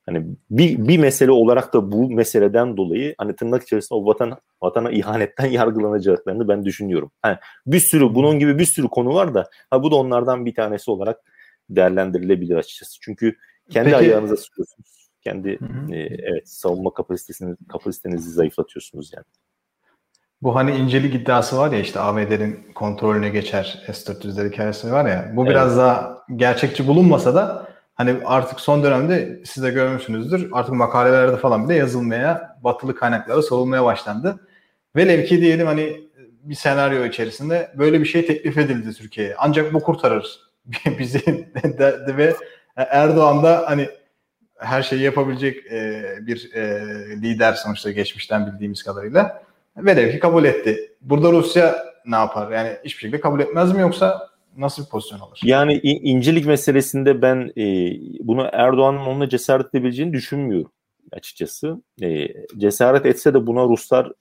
[0.07, 4.91] hani bir, bir mesele olarak da bu meseleden dolayı hani tırnak içerisinde o vatan vatana
[4.91, 7.11] ihanetten yargılanacaklarını ben düşünüyorum.
[7.23, 10.55] Hani bir sürü bunun gibi bir sürü konu var da ha bu da onlardan bir
[10.55, 11.21] tanesi olarak
[11.71, 12.99] değerlendirilebilir açıkçası.
[13.01, 13.37] Çünkü
[13.71, 15.59] kendi Peki, ayağınıza sıkıyorsunuz kendi
[15.91, 19.25] E, evet savunma kapasitesini kapasitenizi zayıflatıyorsunuz yani.
[20.43, 25.33] Bu hani incelik iddiası var ya işte ABD'nin kontrolüne geçer S-400'ler hikayesi var ya.
[25.35, 25.51] Bu evet.
[25.51, 30.49] biraz daha gerçekçi bulunmasa da hani artık son dönemde siz de görmüşsünüzdür.
[30.53, 34.41] Artık makalelerde falan bile yazılmaya, batılı kaynaklara sorulmaya başlandı.
[34.97, 36.01] Velev ki diyelim hani
[36.43, 39.35] bir senaryo içerisinde böyle bir şey teklif edildi Türkiye'ye.
[39.39, 40.41] Ancak bu kurtarır
[40.99, 41.49] bizi
[42.17, 42.35] ve
[42.77, 43.89] Erdoğan da hani
[44.59, 46.63] her şeyi yapabilecek e, bir e,
[47.23, 49.43] lider sonuçta geçmişten bildiğimiz kadarıyla.
[49.77, 50.93] Velev ki kabul etti.
[51.01, 52.53] Burada Rusya ne yapar?
[52.53, 55.41] Yani hiçbir şekilde kabul etmez mi yoksa nasıl bir pozisyon alır?
[55.45, 57.65] Yani incelik meselesinde ben e,
[58.21, 60.71] bunu Erdoğan'ın onunla cesaret edebileceğini düşünmüyorum
[61.13, 61.83] açıkçası.
[62.03, 64.13] E, cesaret etse de buna Ruslar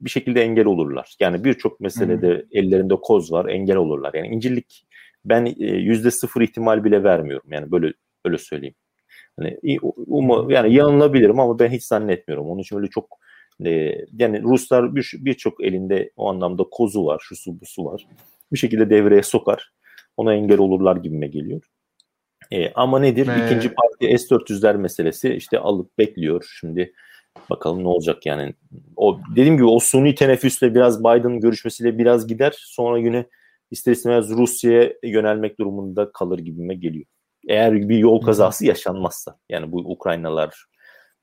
[0.00, 1.14] bir şekilde engel olurlar.
[1.20, 2.44] Yani birçok meselede hmm.
[2.52, 4.14] ellerinde koz var, engel olurlar.
[4.14, 4.86] Yani incelik
[5.24, 7.52] ben yüzde e, sıfır ihtimal bile vermiyorum.
[7.52, 7.92] Yani böyle
[8.24, 8.74] öyle söyleyeyim.
[9.38, 12.50] Hani umu, yani yanılabilirim ama ben hiç zannetmiyorum.
[12.50, 13.18] Onun için öyle çok
[13.64, 13.70] e,
[14.12, 18.06] yani Ruslar birçok bir elinde o anlamda kozu var, şu su bu su var.
[18.52, 19.72] Bir şekilde devreye sokar.
[20.16, 21.62] Ona engel olurlar gibime geliyor.
[22.50, 23.28] E, ama nedir?
[23.28, 26.54] Ee, İkinci parti S-400'ler meselesi işte alıp bekliyor.
[26.60, 26.92] Şimdi
[27.50, 28.54] bakalım ne olacak yani.
[28.96, 32.54] O dediğim gibi o suni teneffüsle biraz Biden görüşmesiyle biraz gider.
[32.56, 33.26] Sonra yine
[33.70, 37.06] ister istemez Rusya'ya yönelmek durumunda kalır gibime geliyor.
[37.48, 40.64] Eğer bir yol kazası yaşanmazsa yani bu Ukraynalar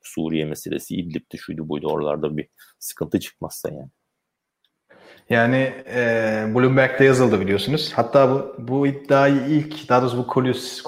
[0.01, 2.47] Suriye meselesi İdlib'de şuydu buydu oralarda bir
[2.79, 3.89] sıkıntı çıkmazsa yani.
[5.29, 6.01] Yani e,
[6.55, 7.91] Bloomberg'de yazıldı biliyorsunuz.
[7.95, 10.83] Hatta bu, bu iddiayı ilk, daha doğrusu bu kulüs,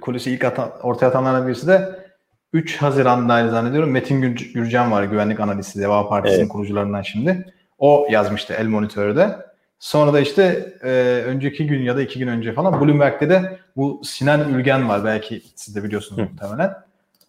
[0.00, 2.08] kulüsü ilk atan, ortaya atanlardan birisi de
[2.52, 4.20] 3 Haziran'da zannediyorum Metin
[4.54, 6.48] Gürcan var güvenlik analisti Deva Partisi'nin evet.
[6.48, 7.54] kurucularından şimdi.
[7.78, 9.47] O yazmıştı El Monitör'de.
[9.78, 10.88] Sonra da işte e,
[11.26, 15.04] önceki gün ya da iki gün önce falan Bloomberg'de de bu Sinan Ülgen var.
[15.04, 16.32] Belki siz de biliyorsunuz Hı.
[16.32, 16.74] muhtemelen.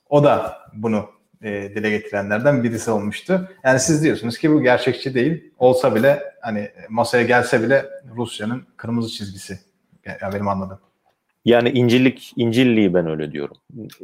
[0.09, 1.09] O da bunu
[1.43, 3.49] e, dile getirenlerden birisi olmuştu.
[3.63, 5.51] Yani siz diyorsunuz ki bu gerçekçi değil.
[5.59, 7.85] Olsa bile hani masaya gelse bile
[8.15, 9.59] Rusya'nın kırmızı çizgisi.
[10.21, 10.79] Yani benim anladığım.
[11.45, 13.57] Yani İncillik, İncilliği ben öyle diyorum.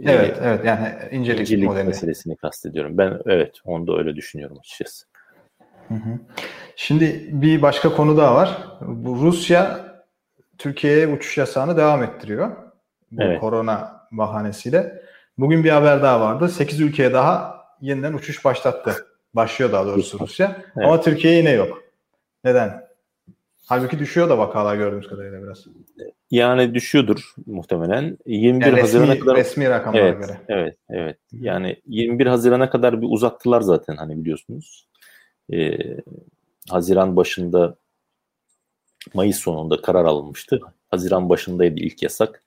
[0.03, 1.83] Evet, ee, evet yani İncillik modeli.
[1.83, 2.97] meselesini kastediyorum.
[2.97, 5.05] Ben evet, onu da öyle düşünüyorum açıkçası.
[5.87, 6.19] Hı hı.
[6.75, 8.57] Şimdi bir başka konu daha var.
[8.81, 9.85] Bu Rusya
[10.57, 12.51] Türkiye'ye uçuş yasağını devam ettiriyor.
[13.11, 13.39] Bu evet.
[13.39, 15.01] korona bahanesiyle.
[15.37, 16.49] Bugün bir haber daha vardı.
[16.49, 18.95] 8 ülkeye daha yeniden uçuş başlattı.
[19.33, 20.55] Başlıyor daha doğrusu Rusya.
[20.77, 20.87] Evet.
[20.87, 21.83] Ama Türkiye yine yok.
[22.43, 22.85] Neden?
[23.65, 25.65] Halbuki düşüyor da vakalar gördüğümüz kadarıyla biraz.
[26.31, 28.17] Yani düşüyordur muhtemelen.
[28.25, 30.37] 21 yani Haziran'a resmi, kadar resmi rakamlara evet, göre.
[30.47, 31.17] Evet, evet.
[31.31, 34.87] Yani 21 Haziran'a kadar bir uzattılar zaten hani biliyorsunuz.
[35.53, 35.77] Ee,
[36.69, 37.75] Haziran başında
[39.13, 40.59] Mayıs sonunda karar alınmıştı.
[40.91, 42.43] Haziran başındaydı ilk yasak.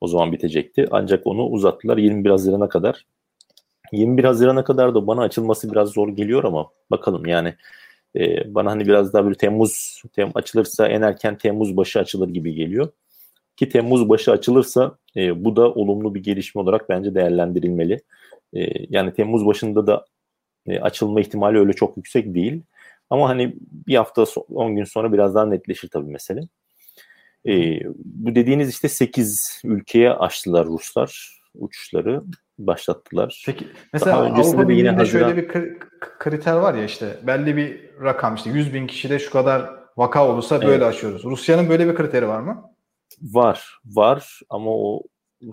[0.00, 0.88] O zaman bitecekti.
[0.90, 3.06] Ancak onu uzattılar 21 Haziran'a kadar.
[3.92, 7.54] 21 Haziran'a kadar da bana açılması biraz zor geliyor ama bakalım yani
[8.16, 12.54] e, bana hani biraz daha böyle Temmuz tem, açılırsa en erken Temmuz başı açılır gibi
[12.54, 12.88] geliyor.
[13.56, 18.00] Ki Temmuz başı açılırsa e, bu da olumlu bir gelişme olarak bence değerlendirilmeli.
[18.54, 20.04] E, yani Temmuz başında da
[20.68, 22.62] e, açılma ihtimali öyle çok yüksek değil.
[23.10, 23.54] Ama hani
[23.86, 26.40] bir hafta 10 gün sonra biraz daha netleşir tabii mesele.
[27.46, 32.22] E, bu dediğiniz işte 8 ülkeye açtılar Ruslar uçuşları
[32.58, 33.42] başlattılar.
[33.46, 35.28] Peki mesela Avrupa Birliği'nde Haziran...
[35.28, 35.78] şöyle bir
[36.18, 40.60] kriter var ya işte belli bir rakam işte 100 bin kişide şu kadar vaka olursa
[40.60, 40.94] böyle evet.
[40.94, 41.24] açıyoruz.
[41.24, 42.70] Rusya'nın böyle bir kriteri var mı?
[43.22, 45.02] Var, var ama o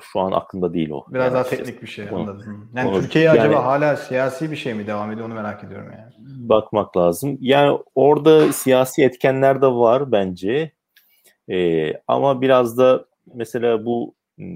[0.01, 1.05] şu an aklımda değil o.
[1.09, 2.69] Biraz yani daha teknik bir şey onu, anladım.
[2.75, 5.87] Yani onu, Türkiye yani, acaba hala siyasi bir şey mi devam ediyor onu merak ediyorum
[5.97, 6.13] yani.
[6.49, 7.37] Bakmak lazım.
[7.41, 10.71] Yani orada siyasi etkenler de var bence.
[11.49, 14.15] Ee, ama biraz da mesela bu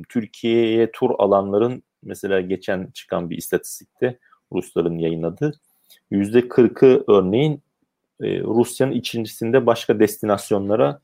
[0.09, 4.19] Türkiye'ye tur alanların mesela geçen çıkan bir istatistikte
[4.53, 5.53] Rusların yayınladığı
[6.11, 7.61] yüzde 40'ı örneğin
[8.21, 10.99] e, Rusya'nın içerisinde başka destinasyonlara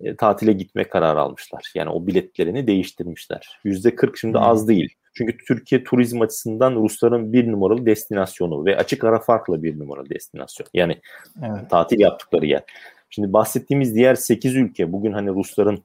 [0.00, 1.72] e, tatile gitme kararı almışlar.
[1.74, 3.60] Yani o biletlerini değiştirmişler.
[3.64, 4.44] Yüzde 40 şimdi hmm.
[4.44, 4.94] az değil.
[5.14, 10.68] Çünkü Türkiye turizm açısından Rusların bir numaralı destinasyonu ve açık ara farklı bir numaralı destinasyon.
[10.74, 11.00] Yani
[11.42, 11.70] evet.
[11.70, 12.62] tatil yaptıkları yer.
[13.10, 15.84] Şimdi bahsettiğimiz diğer 8 ülke bugün hani Rusların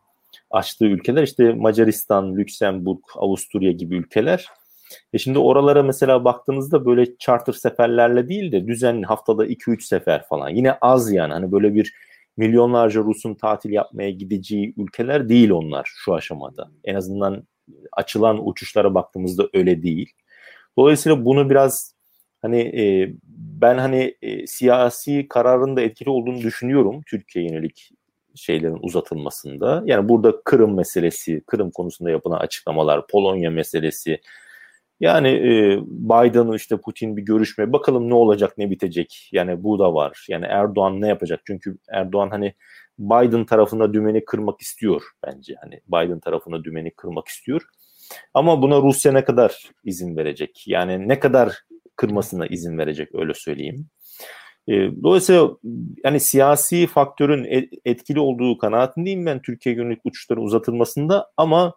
[0.52, 4.47] açtığı ülkeler işte Macaristan, Lüksemburg, Avusturya gibi ülkeler.
[5.13, 10.50] E şimdi oralara mesela baktığınızda böyle charter seferlerle değil de düzenli haftada 2-3 sefer falan.
[10.50, 11.93] Yine az yani hani böyle bir
[12.42, 16.72] milyonlarca Rus'un tatil yapmaya gideceği ülkeler değil onlar şu aşamada.
[16.84, 17.44] En azından
[17.92, 20.10] açılan uçuşlara baktığımızda öyle değil.
[20.78, 21.96] Dolayısıyla bunu biraz
[22.42, 23.14] hani e,
[23.62, 27.90] ben hani e, siyasi kararın da etkili olduğunu düşünüyorum Türkiye yönelik
[28.36, 29.84] şeylerin uzatılmasında.
[29.86, 34.22] Yani burada Kırım meselesi, Kırım konusunda yapılan açıklamalar, Polonya meselesi.
[35.02, 39.30] Yani e, Biden'ın işte Putin bir görüşme bakalım ne olacak ne bitecek.
[39.32, 40.26] Yani bu da var.
[40.30, 41.42] Yani Erdoğan ne yapacak?
[41.48, 42.54] Çünkü Erdoğan hani
[43.00, 45.56] Biden tarafında dümeni kırmak istiyor bence.
[45.62, 47.62] Hani Biden tarafında dümeni kırmak istiyor.
[48.34, 50.64] Ama buna Rusya ne kadar izin verecek?
[50.68, 51.64] Yani ne kadar
[51.96, 53.88] kırmasına izin verecek öyle söyleyeyim.
[54.68, 55.50] E, dolayısıyla
[56.04, 61.74] yani siyasi faktörün e, etkili olduğu kanaatindeyim ben Türkiye yönelik uçuşların uzatılmasında ama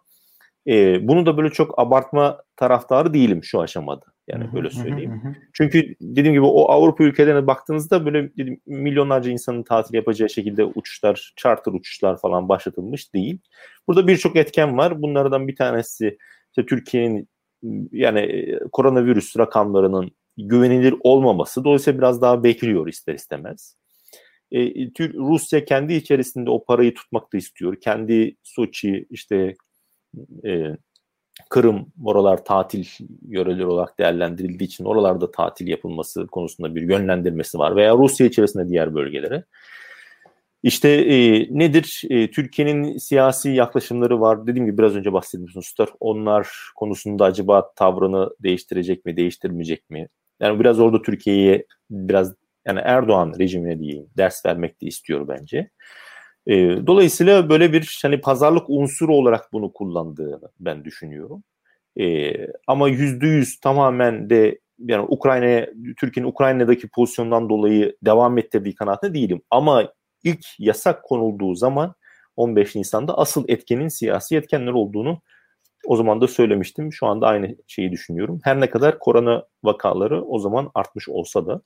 [0.67, 4.05] e, bunu da böyle çok abartma taraftarı değilim şu aşamada.
[4.27, 5.37] Yani böyle söyleyeyim.
[5.53, 11.33] Çünkü dediğim gibi o Avrupa ülkelerine baktığınızda böyle dedim, milyonlarca insanın tatil yapacağı şekilde uçuşlar,
[11.35, 13.39] charter uçuşlar falan başlatılmış değil.
[13.87, 15.01] Burada birçok etken var.
[15.01, 16.17] Bunlardan bir tanesi
[16.49, 17.29] işte Türkiye'nin
[17.91, 21.63] yani koronavirüs rakamlarının güvenilir olmaması.
[21.63, 23.77] Dolayısıyla biraz daha bekliyor ister istemez.
[24.51, 24.59] E,
[25.13, 27.75] Rusya kendi içerisinde o parayı tutmak da istiyor.
[27.81, 29.55] Kendi Soçi işte
[30.45, 30.77] e,
[31.49, 32.85] Kırım oralar tatil
[33.27, 38.95] yöreleri olarak değerlendirildiği için oralarda tatil yapılması konusunda bir yönlendirmesi var veya Rusya içerisinde diğer
[38.95, 39.43] bölgelere.
[40.63, 42.01] İşte e, nedir?
[42.09, 44.47] E, Türkiye'nin siyasi yaklaşımları var.
[44.47, 45.89] Dediğim gibi biraz önce hususlar.
[45.99, 50.07] Onlar konusunda acaba tavrını değiştirecek mi, değiştirmeyecek mi?
[50.39, 52.33] Yani biraz orada Türkiye'ye biraz
[52.67, 55.69] yani Erdoğan rejimine diyeyim ders vermek de istiyor bence.
[56.47, 56.53] E,
[56.87, 61.43] dolayısıyla böyle bir hani pazarlık unsuru olarak bunu kullandığını ben düşünüyorum.
[61.99, 62.33] E,
[62.67, 69.41] ama yüzde yüz tamamen de yani Ukrayna'ya Türkiye'nin Ukrayna'daki pozisyondan dolayı devam ettirdiği kanaatinde değilim.
[69.51, 71.95] Ama ilk yasak konulduğu zaman
[72.35, 75.21] 15 Nisan'da asıl etkenin siyasi etkenler olduğunu
[75.85, 76.93] o zaman da söylemiştim.
[76.93, 78.39] Şu anda aynı şeyi düşünüyorum.
[78.43, 81.61] Her ne kadar korona vakaları o zaman artmış olsa da.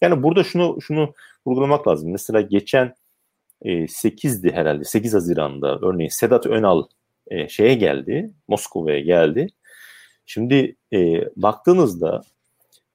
[0.00, 1.14] Yani burada şunu şunu
[1.46, 2.12] vurgulamak lazım.
[2.12, 2.94] Mesela geçen
[3.62, 6.84] e, 8'di herhalde 8 Haziran'da örneğin Sedat Önal
[7.26, 8.30] e, şeye geldi.
[8.48, 9.46] Moskova'ya geldi.
[10.26, 12.22] Şimdi e, baktığınızda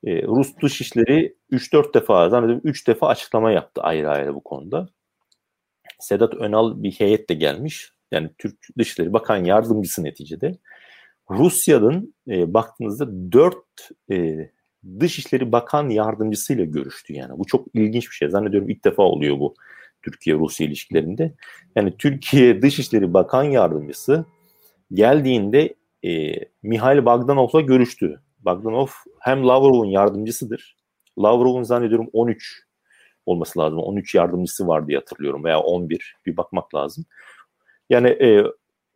[0.04, 4.90] e, Rus Dışişleri 3-4 defa zannediyorum 3 defa açıklama yaptı ayrı ayrı bu konuda.
[6.00, 7.92] Sedat Önal bir heyetle gelmiş.
[8.12, 10.58] Yani Türk Dışişleri Bakan Yardımcısı neticede.
[11.30, 14.50] Rusya'nın e, baktığınızda dört e,
[15.00, 17.40] Dışişleri Bakan Yardımcısıyla görüştü yani.
[17.40, 18.30] Bu çok ilginç bir şey.
[18.30, 19.56] Zannediyorum ilk defa oluyor bu
[20.04, 21.34] Türkiye-Rusya ilişkilerinde.
[21.76, 24.26] Yani Türkiye Dışişleri Bakan Yardımcısı
[24.94, 28.22] geldiğinde e, Mihail Bogdanov'la görüştü.
[28.40, 28.88] Bogdanov
[29.20, 30.76] hem Lavrov'un yardımcısıdır.
[31.20, 32.64] Lavrov'un zannediyorum 13
[33.26, 33.80] olması lazım.
[33.80, 37.06] 13 yardımcısı var diye hatırlıyorum veya 11 bir bakmak lazım.
[37.90, 38.44] Yani e,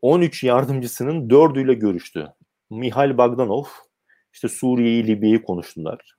[0.02, 2.28] 13 yardımcısının dördüyle görüştü.
[2.70, 3.64] Mihail Bagdanov
[4.34, 6.17] işte Suriye'yi, Libya'yı konuştular.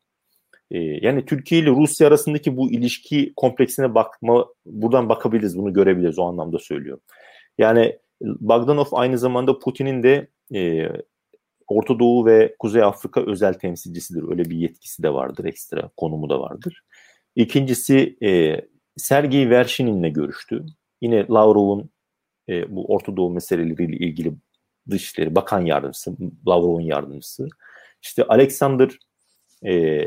[0.70, 6.24] E, yani Türkiye ile Rusya arasındaki bu ilişki kompleksine bakma buradan bakabiliriz bunu görebiliriz o
[6.24, 7.02] anlamda söylüyorum.
[7.58, 10.88] Yani Bogdanov aynı zamanda Putin'in de e,
[11.68, 14.30] Orta Doğu ve Kuzey Afrika özel temsilcisidir.
[14.30, 16.84] Öyle bir yetkisi de vardır, ekstra konumu da vardır.
[17.36, 18.60] İkincisi e,
[18.96, 20.66] Sergey Vershinin'le görüştü.
[21.00, 21.90] Yine Lavrov'un
[22.48, 24.32] e, bu Orta Doğu meseleleriyle ilgili
[24.90, 26.16] Dışişleri Bakan Yardımcısı,
[26.48, 27.48] Lavrov'un yardımcısı.
[28.02, 28.98] İşte Alexander
[29.66, 30.02] e,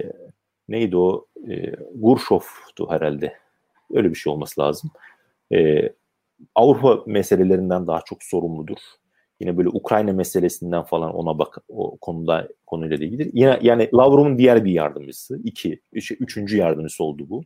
[0.72, 1.26] neydi o?
[1.50, 3.34] E, Gurshov'tu herhalde.
[3.94, 4.92] Öyle bir şey olması lazım.
[5.54, 5.90] E,
[6.56, 8.78] Avrupa meselelerinden daha çok sorumludur.
[9.40, 13.32] Yine böyle Ukrayna meselesinden falan ona bak o konuda konuyla ilgili.
[13.34, 15.40] Yine yani Lavrov'un diğer bir yardımcısı.
[15.44, 17.44] iki, üç, üçüncü yardımcısı oldu bu.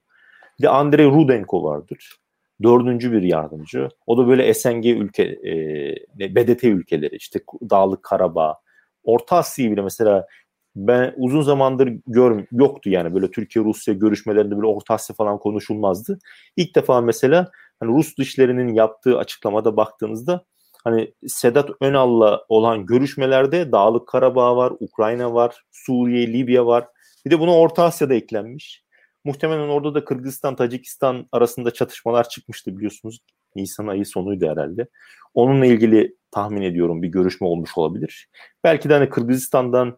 [0.60, 2.16] Bir de Andrei Rudenko vardır.
[2.64, 3.90] Dördüncü bir yardımcı.
[4.08, 8.56] O da böyle SNG ülke, e, BDT ülkeleri işte Dağlık Karabağ,
[9.04, 10.28] Orta Asya'yı bile mesela
[10.76, 16.20] ben uzun zamandır gör yoktu yani böyle Türkiye Rusya görüşmelerinde böyle Orta Asya falan konuşulmazdı.
[16.58, 20.46] İlk defa mesela hani Rus dışlarının yaptığı açıklamada baktığınızda
[20.84, 26.88] hani Sedat Önal'la olan görüşmelerde Dağlık Karabağ var, Ukrayna var, Suriye, Libya var.
[27.26, 28.86] Bir de buna Orta Asya'da eklenmiş.
[29.24, 33.20] Muhtemelen orada da Kırgızistan, Tacikistan arasında çatışmalar çıkmıştı biliyorsunuz.
[33.56, 34.88] Nisan ayı sonuydu herhalde.
[35.34, 38.30] Onunla ilgili tahmin ediyorum bir görüşme olmuş olabilir.
[38.64, 39.98] Belki de hani Kırgızistan'dan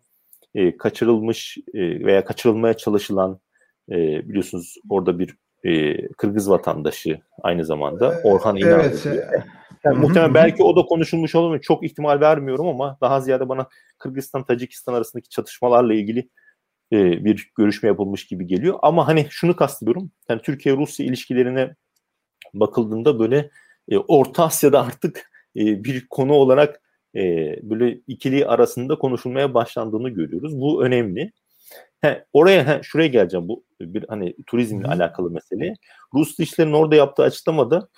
[0.55, 3.39] e, kaçırılmış e, veya kaçırılmaya çalışılan
[3.91, 3.95] e,
[4.29, 8.79] biliyorsunuz orada bir e, Kırgız vatandaşı aynı zamanda Orhan İnan.
[8.79, 9.07] Evet.
[9.83, 11.61] Yani muhtemelen belki o da konuşulmuş olabilir.
[11.61, 16.29] Çok ihtimal vermiyorum ama daha ziyade bana Kırgızistan Tacikistan arasındaki çatışmalarla ilgili
[16.91, 18.79] e, bir görüşme yapılmış gibi geliyor.
[18.81, 20.11] Ama hani şunu kastediyorum.
[20.29, 21.75] Yani Türkiye Rusya ilişkilerine
[22.53, 23.49] bakıldığında böyle
[23.89, 26.81] e, Orta Asya'da artık e, bir konu olarak
[27.15, 30.61] e, böyle ikili arasında konuşulmaya başlandığını görüyoruz.
[30.61, 31.31] Bu önemli.
[32.01, 34.91] He, oraya he, şuraya geleceğim bu bir hani turizmle Hı.
[34.91, 35.73] alakalı mesele.
[36.13, 37.89] Rus dışlarının orada yaptığı açıklamada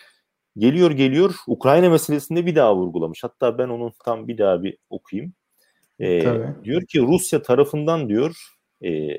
[0.57, 3.23] geliyor geliyor Ukrayna meselesinde bir daha vurgulamış.
[3.23, 5.33] Hatta ben onu tam bir daha bir okuyayım.
[5.99, 6.23] Ee,
[6.63, 8.35] diyor ki Rusya tarafından diyor
[8.83, 9.17] e,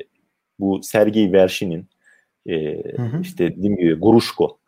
[0.58, 1.88] bu Sergey Vershin'in
[2.46, 2.82] e,
[3.20, 4.59] işte dediğim gibi Grushko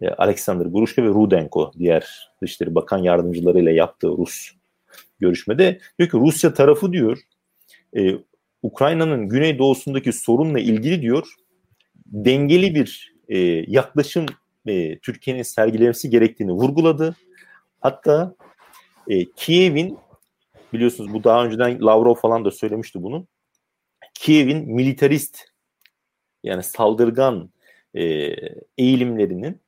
[0.00, 4.50] e, Alexander Grushko ve Rudenko diğer Dışişleri Bakan yardımcılarıyla yaptığı Rus
[5.20, 7.18] görüşmede diyor ki Rusya tarafı diyor
[7.96, 8.14] e,
[8.62, 11.34] Ukrayna'nın güneydoğusundaki sorunla ilgili diyor
[12.06, 14.26] dengeli bir e, yaklaşım
[14.66, 17.16] e, Türkiye'nin sergilemesi gerektiğini vurguladı.
[17.80, 18.34] Hatta
[19.08, 19.98] e, Kiev'in
[20.72, 23.26] biliyorsunuz bu daha önceden Lavrov falan da söylemişti bunu.
[24.14, 25.38] Kiev'in militarist
[26.44, 27.50] yani saldırgan
[27.94, 28.02] e,
[28.78, 29.61] eğilimlerinin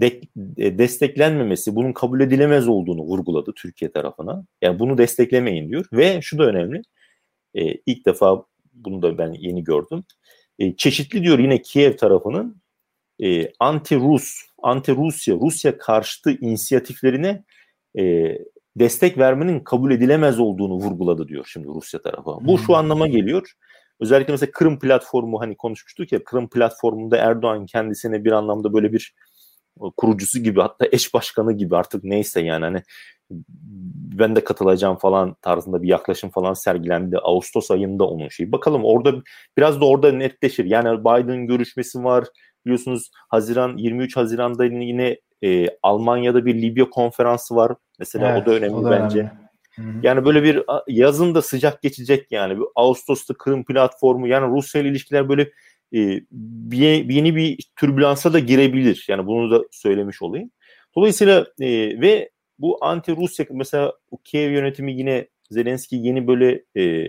[0.00, 0.20] de,
[0.56, 4.44] e, desteklenmemesi, bunun kabul edilemez olduğunu vurguladı Türkiye tarafına.
[4.62, 6.82] Yani bunu desteklemeyin diyor ve şu da önemli.
[7.54, 10.04] E, ilk defa bunu da ben yeni gördüm.
[10.58, 12.62] E, çeşitli diyor yine Kiev tarafının
[13.22, 17.44] e, anti-Rus, anti-Rusya, Rusya karşıtı inisiyatiflerine
[17.98, 18.38] e,
[18.76, 22.30] destek vermenin kabul edilemez olduğunu vurguladı diyor şimdi Rusya tarafı.
[22.40, 22.74] Bu şu hmm.
[22.74, 23.52] anlama geliyor.
[24.00, 29.14] Özellikle mesela Kırım platformu hani konuşmuştuk ya Kırım platformunda Erdoğan kendisine bir anlamda böyle bir
[29.96, 32.82] kurucusu gibi hatta eş başkanı gibi artık neyse yani hani
[34.18, 37.18] ben de katılacağım falan tarzında bir yaklaşım falan sergilendi.
[37.18, 38.52] Ağustos ayında onun şeyi.
[38.52, 39.14] Bakalım orada
[39.58, 40.64] biraz da orada netleşir.
[40.64, 42.24] Yani Biden görüşmesi var.
[42.66, 47.72] Biliyorsunuz Haziran 23 Haziran'da yine e, Almanya'da bir Libya konferansı var.
[47.98, 49.18] Mesela evet, o da önemli o da bence.
[49.18, 50.06] Önemli.
[50.06, 52.58] Yani böyle bir yazın da sıcak geçecek yani.
[52.74, 55.50] Ağustos'ta Kırım platformu yani Rusya ile ilişkiler böyle
[55.94, 59.06] e, bir, yeni bir türbülansa da girebilir.
[59.08, 60.50] Yani bunu da söylemiş olayım.
[60.96, 63.92] Dolayısıyla e, ve bu anti-Rusya mesela
[64.24, 67.08] Kiev yönetimi yine Zelenski yeni böyle e,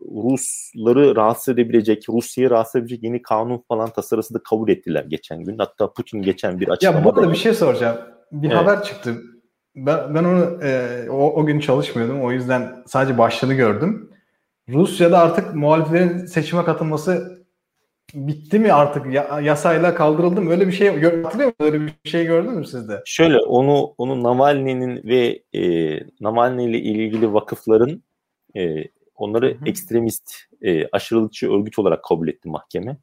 [0.00, 5.58] Rusları rahatsız edebilecek, Rusya'yı rahatsız edebilecek yeni kanun falan tasarısı da kabul ettiler geçen gün.
[5.58, 7.08] Hatta Putin geçen bir açıklamada...
[7.08, 7.98] Ya burada bir şey soracağım.
[8.32, 8.56] Bir evet.
[8.56, 9.22] haber çıktı.
[9.76, 12.22] Ben, ben onu e, o, o gün çalışmıyordum.
[12.22, 14.10] O yüzden sadece başlığını gördüm.
[14.68, 17.45] Rusya'da artık muhaliflerin seçime katılması
[18.14, 20.50] bitti mi artık ya, yasayla kaldırıldı mı?
[20.50, 21.54] Öyle bir şey hatırlıyor musunuz?
[21.60, 23.02] Öyle bir şey gördün mü siz de?
[23.04, 28.02] Şöyle onu onu Navalny'nin ve e, Navalny ile ilgili vakıfların
[28.56, 29.68] e, onları Hı-hı.
[29.68, 32.96] ekstremist e, aşırılıkçı örgüt olarak kabul etti mahkeme.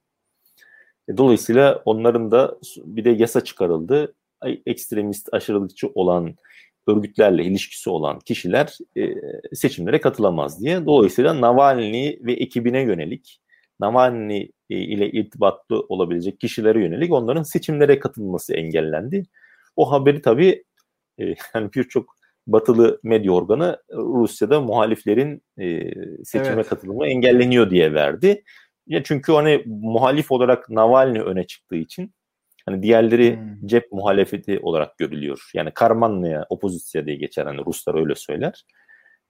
[1.08, 4.16] E, dolayısıyla onların da bir de yasa çıkarıldı.
[4.66, 6.36] Ekstremist aşırılıkçı olan
[6.88, 9.16] örgütlerle ilişkisi olan kişiler e,
[9.56, 10.86] seçimlere katılamaz diye.
[10.86, 13.40] Dolayısıyla Navalny ve ekibine yönelik
[13.80, 19.24] Navalny e, ile irtibatlı olabilecek kişilere yönelik onların seçimlere katılması engellendi.
[19.76, 20.64] O haberi tabii
[21.20, 22.16] e, yani birçok
[22.48, 25.94] batılı medya organı Rusya'da muhaliflerin e,
[26.24, 26.70] seçime evet.
[26.70, 28.44] katılımı engelleniyor diye verdi.
[28.88, 32.14] Ya çünkü hani muhalif olarak Navalny öne çıktığı için
[32.66, 33.68] hani diğerleri hmm.
[33.68, 35.52] cep muhalefeti olarak görülüyor.
[35.54, 38.66] Yani Karmanlı'ya opozisya diye geçer hani Ruslar öyle söyler.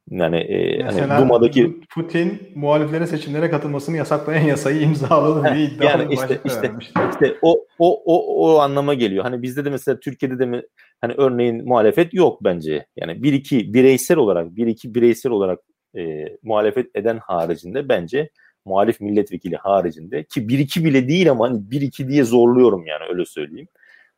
[0.10, 6.40] Yani e, hani Duma'daki Putin muhaliflerin seçimlere katılmasını yasaklayan yasayı imzaladı diye iddia yani işte
[6.46, 6.72] işte,
[7.12, 9.24] işte o, o o o anlama geliyor.
[9.24, 10.62] Hani bizde de mesela Türkiye'de de mi
[11.02, 12.86] hani örneğin muhalefet yok bence.
[12.96, 15.60] Yani bir iki bireysel olarak bir iki bireysel olarak
[15.98, 18.30] e, muhalefet eden haricinde bence
[18.66, 23.04] muhalif milletvekili haricinde ki bir iki bile değil ama hani bir iki diye zorluyorum yani
[23.10, 23.68] öyle söyleyeyim.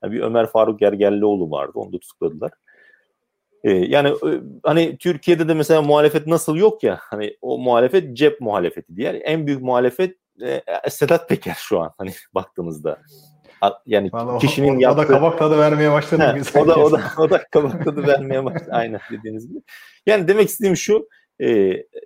[0.04, 2.52] Yani bir Ömer Faruk Gergerlioğlu vardı onu da tutukladılar.
[3.66, 4.14] Ee, yani
[4.64, 9.48] hani Türkiye'de de mesela muhalefet nasıl yok ya hani o muhalefet cep muhalefeti diğer en
[9.48, 13.02] büyük muhalefet e, Sedat Peker şu an hani baktığımızda
[13.86, 15.02] yani Vallahi kişinin o, o, yaptığı...
[15.02, 16.22] O da kabak tadı vermeye başladı.
[16.54, 18.70] He, o da o da o da kabak tadı vermeye başladı.
[18.72, 19.60] Aynen dediğiniz gibi.
[20.06, 21.08] Yani demek istediğim şu
[21.40, 21.50] e,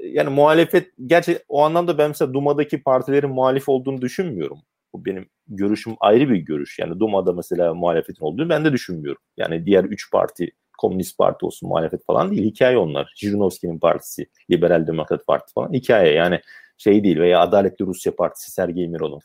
[0.01, 4.57] yani muhalefet gerçi o anlamda ben mesela Duma'daki partilerin muhalif olduğunu düşünmüyorum.
[4.93, 6.79] Bu benim görüşüm ayrı bir görüş.
[6.79, 9.21] Yani Duma'da mesela muhalefetin olduğunu ben de düşünmüyorum.
[9.37, 12.43] Yani diğer üç parti Komünist Parti olsun muhalefet falan değil.
[12.43, 13.13] Hikaye onlar.
[13.15, 16.13] Jirinovski'nin partisi, Liberal Demokrat Parti falan hikaye.
[16.13, 16.39] Yani
[16.77, 19.19] şey değil veya Adaletli Rusya Partisi Sergey Mironov.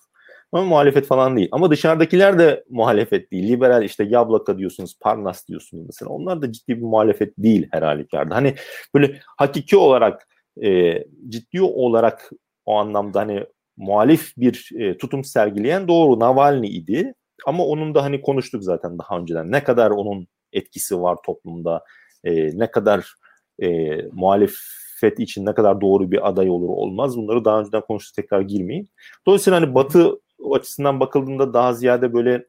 [0.53, 1.49] Ama muhalefet falan değil.
[1.53, 3.49] Ama dışarıdakiler de muhalefet değil.
[3.49, 6.09] Liberal işte Yablaka diyorsunuz, Parnas diyorsunuz mesela.
[6.09, 8.35] Onlar da ciddi bir muhalefet değil her halükarda.
[8.35, 8.55] Hani
[8.95, 10.29] böyle hakiki olarak
[10.63, 10.99] e,
[11.29, 12.31] ciddi olarak
[12.65, 13.45] o anlamda hani
[13.77, 17.15] muhalif bir e, tutum sergileyen doğru Navalny idi.
[17.47, 19.53] Ama onun da hani konuştuk zaten daha önceden.
[19.53, 21.85] Ne kadar onun etkisi var toplumda,
[22.25, 23.15] e, ne kadar
[23.63, 28.41] e, muhalefet için ne kadar doğru bir aday olur olmaz bunları daha önceden konuştuk tekrar
[28.41, 28.89] girmeyin.
[29.27, 30.21] Dolayısıyla hani Batı
[30.53, 32.47] açısından bakıldığında daha ziyade böyle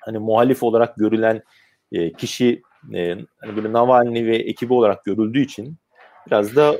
[0.00, 1.42] hani muhalif olarak görülen
[1.92, 2.62] e, kişi
[2.94, 5.76] e, hani böyle Navalny ve ekibi olarak görüldüğü için
[6.26, 6.76] biraz da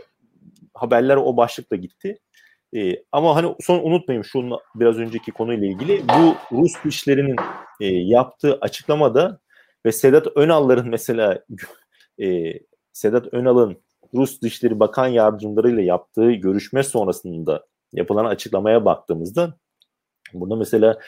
[0.74, 2.18] haberler o başlıkla gitti.
[2.76, 7.36] E, ama hani son unutmayayım şu biraz önceki konuyla ilgili bu Rus işlerinin
[7.80, 9.40] e, yaptığı açıklamada
[9.86, 11.44] ve Sedat Önal'ların mesela
[12.22, 12.52] e,
[12.92, 13.82] Sedat Önal'ın
[14.14, 19.56] Rus Dışişleri Bakan Yardımcılarıyla yaptığı görüşme sonrasında yapılan açıklamaya baktığımızda
[20.34, 20.98] burada mesela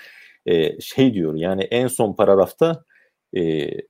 [0.47, 2.85] e, şey diyor yani en son paragrafta
[3.33, 3.83] e, e,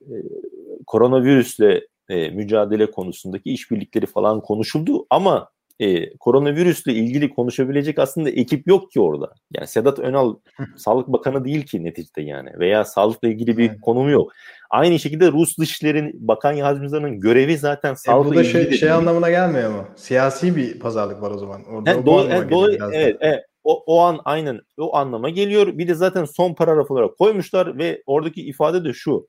[0.86, 5.50] koronavirüsle e, mücadele konusundaki işbirlikleri falan konuşuldu ama
[5.80, 9.34] e, koronavirüsle ilgili konuşabilecek aslında ekip yok ki orada.
[9.54, 10.34] Yani Sedat Önal
[10.76, 13.80] Sağlık Bakanı değil ki neticede yani veya sağlıkla ilgili bir evet.
[13.80, 14.32] konumu yok.
[14.70, 19.30] Aynı şekilde Rus Dışişlerin Bakan Yardımcılarının görevi zaten sağlıkla e, bu da şey, şey anlamına
[19.30, 19.84] gelmiyor mu?
[19.96, 21.64] Siyasi bir pazarlık var o zaman.
[21.64, 23.44] Orada yani, do- yani, do- evet, evet.
[23.64, 25.78] O, o an aynen o anlama geliyor.
[25.78, 29.28] Bir de zaten son paragraf olarak koymuşlar ve oradaki ifade de şu.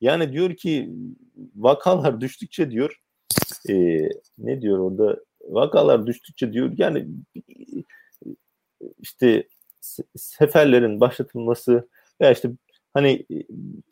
[0.00, 0.90] Yani diyor ki
[1.56, 3.00] vakalar düştükçe diyor
[3.68, 3.74] e,
[4.38, 7.06] ne diyor orada vakalar düştükçe diyor yani
[8.98, 9.48] işte
[10.16, 11.88] seferlerin başlatılması
[12.20, 12.50] veya işte
[12.94, 13.26] hani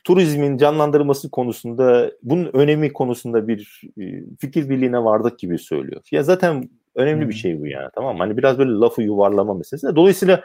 [0.05, 4.05] turizmin canlandırılması konusunda bunun önemi konusunda bir e,
[4.41, 6.03] fikir birliğine vardık gibi söylüyor.
[6.11, 7.29] Ya zaten önemli hmm.
[7.29, 8.23] bir şey bu yani tamam mı?
[8.23, 9.97] Hani biraz böyle lafı yuvarlama meselesi.
[9.97, 10.45] Dolayısıyla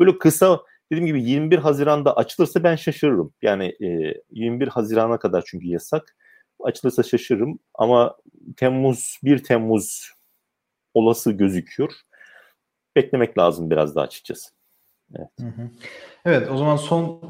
[0.00, 0.60] böyle kısa
[0.92, 3.32] dediğim gibi 21 Haziran'da açılırsa ben şaşırırım.
[3.42, 6.16] Yani e, 21 Haziran'a kadar çünkü yasak.
[6.60, 8.16] Açılırsa şaşırırım ama
[8.56, 10.10] Temmuz 1 Temmuz
[10.94, 11.92] olası gözüküyor.
[12.96, 14.50] Beklemek lazım biraz daha açıkçası.
[15.16, 15.28] Evet.
[15.40, 15.68] Hı hı.
[16.24, 17.20] Evet o zaman son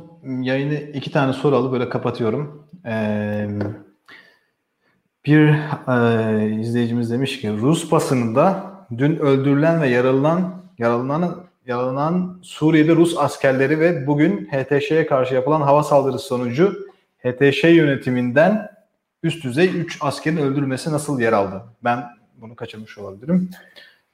[0.40, 2.68] yayını iki tane soru alıp böyle kapatıyorum.
[2.86, 3.48] Ee,
[5.26, 5.48] bir
[5.88, 13.80] e, izleyicimiz demiş ki Rus basınında dün öldürülen ve yaralanan yaralanan yaralanan Suriye'de Rus askerleri
[13.80, 16.88] ve bugün HTŞ'ye karşı yapılan hava saldırısı sonucu
[17.18, 18.70] HTŞ yönetiminden
[19.22, 21.62] üst düzey 3 askerin öldürülmesi nasıl yer aldı?
[21.84, 22.04] Ben
[22.44, 23.50] bunu kaçırmış olabilirim.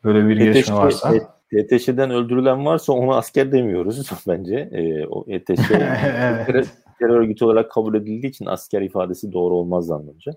[0.04, 1.14] Böyle bir gelişme varsa.
[1.52, 4.56] ETŞ'den öldürülen varsa ona asker demiyoruz bence.
[4.72, 6.68] E, o ETŞ evet.
[6.98, 10.32] terör örgütü olarak kabul edildiği için asker ifadesi doğru olmaz anlamca.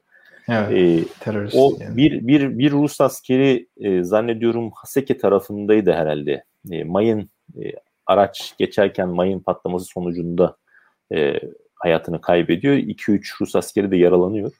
[0.49, 1.97] Evet, e, terörist o yani.
[1.97, 6.43] bir, bir, bir Rus askeri e, zannediyorum Haseke tarafındaydı herhalde.
[6.71, 7.29] E, mayın
[7.63, 7.71] e,
[8.05, 10.57] araç geçerken mayın patlaması sonucunda
[11.15, 11.39] e,
[11.75, 12.75] hayatını kaybediyor.
[12.75, 14.51] 2-3 Rus askeri de yaralanıyor.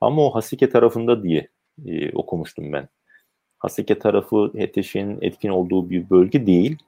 [0.00, 1.48] Ama o Haseke tarafında diye
[1.86, 2.88] e, okumuştum ben.
[3.58, 6.78] Haseke tarafı HTŞ'nin etkin olduğu bir bölge değil.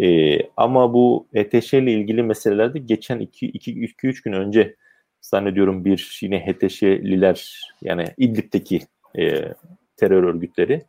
[0.00, 4.76] E, ama bu HTŞ ile ilgili meselelerde geçen 2-3 gün önce
[5.20, 8.80] zannediyorum bir yine HTŞ'liler yani İdlib'deki
[9.18, 9.54] e,
[9.96, 10.82] terör örgütleri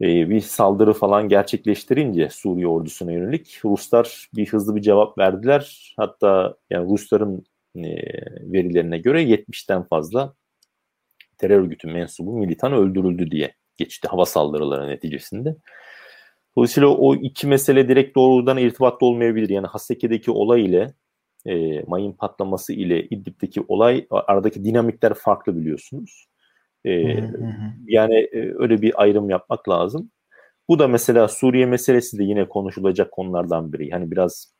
[0.00, 5.94] e, bir saldırı falan gerçekleştirince Suriye ordusuna yönelik Ruslar bir hızlı bir cevap verdiler.
[5.96, 7.44] Hatta yani Rusların
[7.76, 7.82] e,
[8.42, 10.34] verilerine göre 70'ten fazla
[11.38, 15.56] terör örgütü mensubu militan öldürüldü diye geçti hava saldırıları neticesinde.
[16.56, 19.48] Dolayısıyla o iki mesele direkt doğrudan irtibatlı olmayabilir.
[19.48, 20.94] Yani Haseke'deki olay ile
[21.46, 26.28] e, mayın patlaması ile İdlib'deki olay aradaki dinamikler farklı biliyorsunuz.
[26.84, 27.72] E, hı hı.
[27.86, 30.10] Yani e, öyle bir ayrım yapmak lazım.
[30.68, 33.90] Bu da mesela Suriye meselesi de yine konuşulacak konulardan biri.
[33.90, 34.54] Hani biraz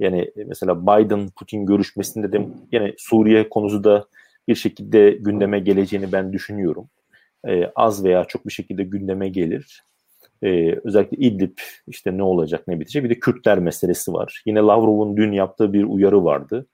[0.00, 4.08] yani mesela Biden Putin görüşmesinde de yine Suriye konusu da
[4.48, 6.88] bir şekilde gündeme geleceğini ben düşünüyorum.
[7.48, 9.82] Ee, az veya çok bir şekilde gündeme gelir.
[10.42, 13.04] Ee, özellikle İdlib işte ne olacak ne bitecek.
[13.04, 14.42] Bir de Kürtler meselesi var.
[14.46, 16.66] Yine Lavrov'un dün yaptığı bir uyarı vardı.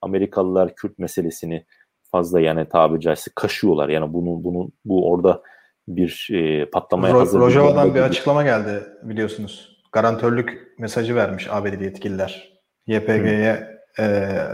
[0.00, 1.64] Amerikalılar Kürt meselesini
[2.10, 3.88] fazla yani tabiri caizse kaşıyorlar.
[3.88, 5.42] Yani bunun bunun bu orada
[5.88, 7.40] bir e, patlamaya Ro- hazır.
[7.40, 9.82] Rojava'dan bir, bir açıklama geldi biliyorsunuz.
[9.92, 12.52] Garantörlük mesajı vermiş ABD'li yetkililer.
[12.86, 13.68] YPG'ye
[13.98, 14.04] e,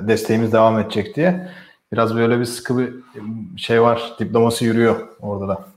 [0.09, 1.49] desteğimiz devam edecek diye.
[1.93, 2.93] Biraz böyle bir sıkı bir
[3.61, 4.12] şey var.
[4.18, 5.68] Diploması yürüyor orada da.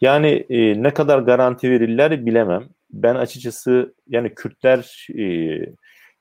[0.00, 2.68] Yani e, ne kadar garanti verirler bilemem.
[2.90, 5.24] Ben açıkçası yani Kürtler e,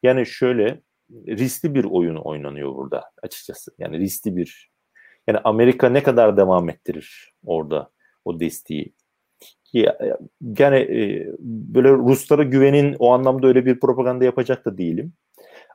[0.04, 0.80] yani şöyle
[1.28, 3.72] riskli bir oyun oynanıyor burada açıkçası.
[3.80, 4.72] Yani riskli bir
[5.28, 7.90] yani Amerika ne kadar devam ettirir orada
[8.26, 8.94] o desteği.
[10.60, 15.14] Yani e, böyle Ruslara güvenin o anlamda öyle bir propaganda yapacak da değilim.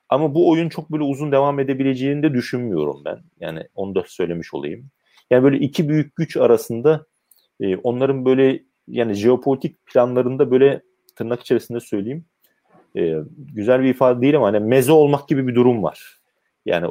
[0.09, 3.19] Ama bu oyun çok böyle uzun devam edebileceğini de düşünmüyorum ben.
[3.41, 4.91] Yani onu da söylemiş olayım.
[5.31, 7.07] Yani böyle iki büyük güç arasında
[7.61, 10.83] e, onların böyle yani jeopolitik planlarında böyle
[11.17, 12.25] tırnak içerisinde söyleyeyim
[12.97, 13.15] e,
[13.55, 16.21] güzel bir ifade değil ama hani meze olmak gibi bir durum var.
[16.67, 16.91] Yani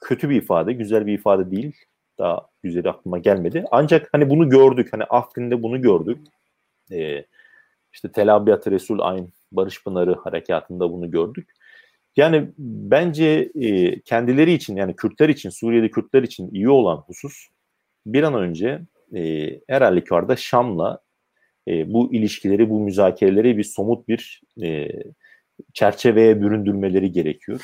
[0.00, 1.72] kötü bir ifade, güzel bir ifade değil.
[2.18, 3.64] Daha güzeli aklıma gelmedi.
[3.70, 4.88] Ancak hani bunu gördük.
[4.92, 6.18] Hani Afrin'de bunu gördük.
[6.92, 7.24] Ee,
[7.92, 11.50] işte Tel Abyad Resul Ayn Barış Pınarı harekatında bunu gördük.
[12.16, 17.48] Yani bence e, kendileri için yani Kürtler için, Suriye'de Kürtler için iyi olan husus
[18.06, 18.80] bir an önce
[19.16, 21.00] e, her halükarda Şam'la
[21.68, 24.88] e, bu ilişkileri, bu müzakereleri bir somut bir e,
[25.74, 27.60] çerçeveye büründürmeleri gerekiyor.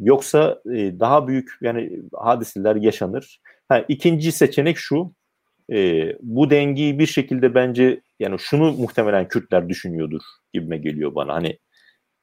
[0.00, 3.40] Yoksa e, daha büyük yani hadiseler yaşanır.
[3.68, 5.14] Ha, ikinci seçenek şu.
[5.72, 10.22] E, bu dengeyi bir şekilde bence yani şunu muhtemelen Kürtler düşünüyordur
[10.52, 11.34] gibime geliyor bana.
[11.34, 11.58] Hani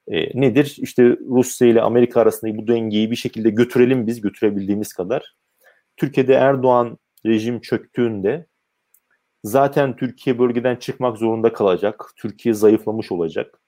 [0.07, 0.75] e, nedir?
[0.79, 5.35] İşte Rusya ile Amerika arasındaki bu dengeyi bir şekilde götürelim biz götürebildiğimiz kadar.
[5.97, 8.45] Türkiye'de Erdoğan rejim çöktüğünde
[9.43, 12.13] zaten Türkiye bölgeden çıkmak zorunda kalacak.
[12.17, 13.59] Türkiye zayıflamış olacak.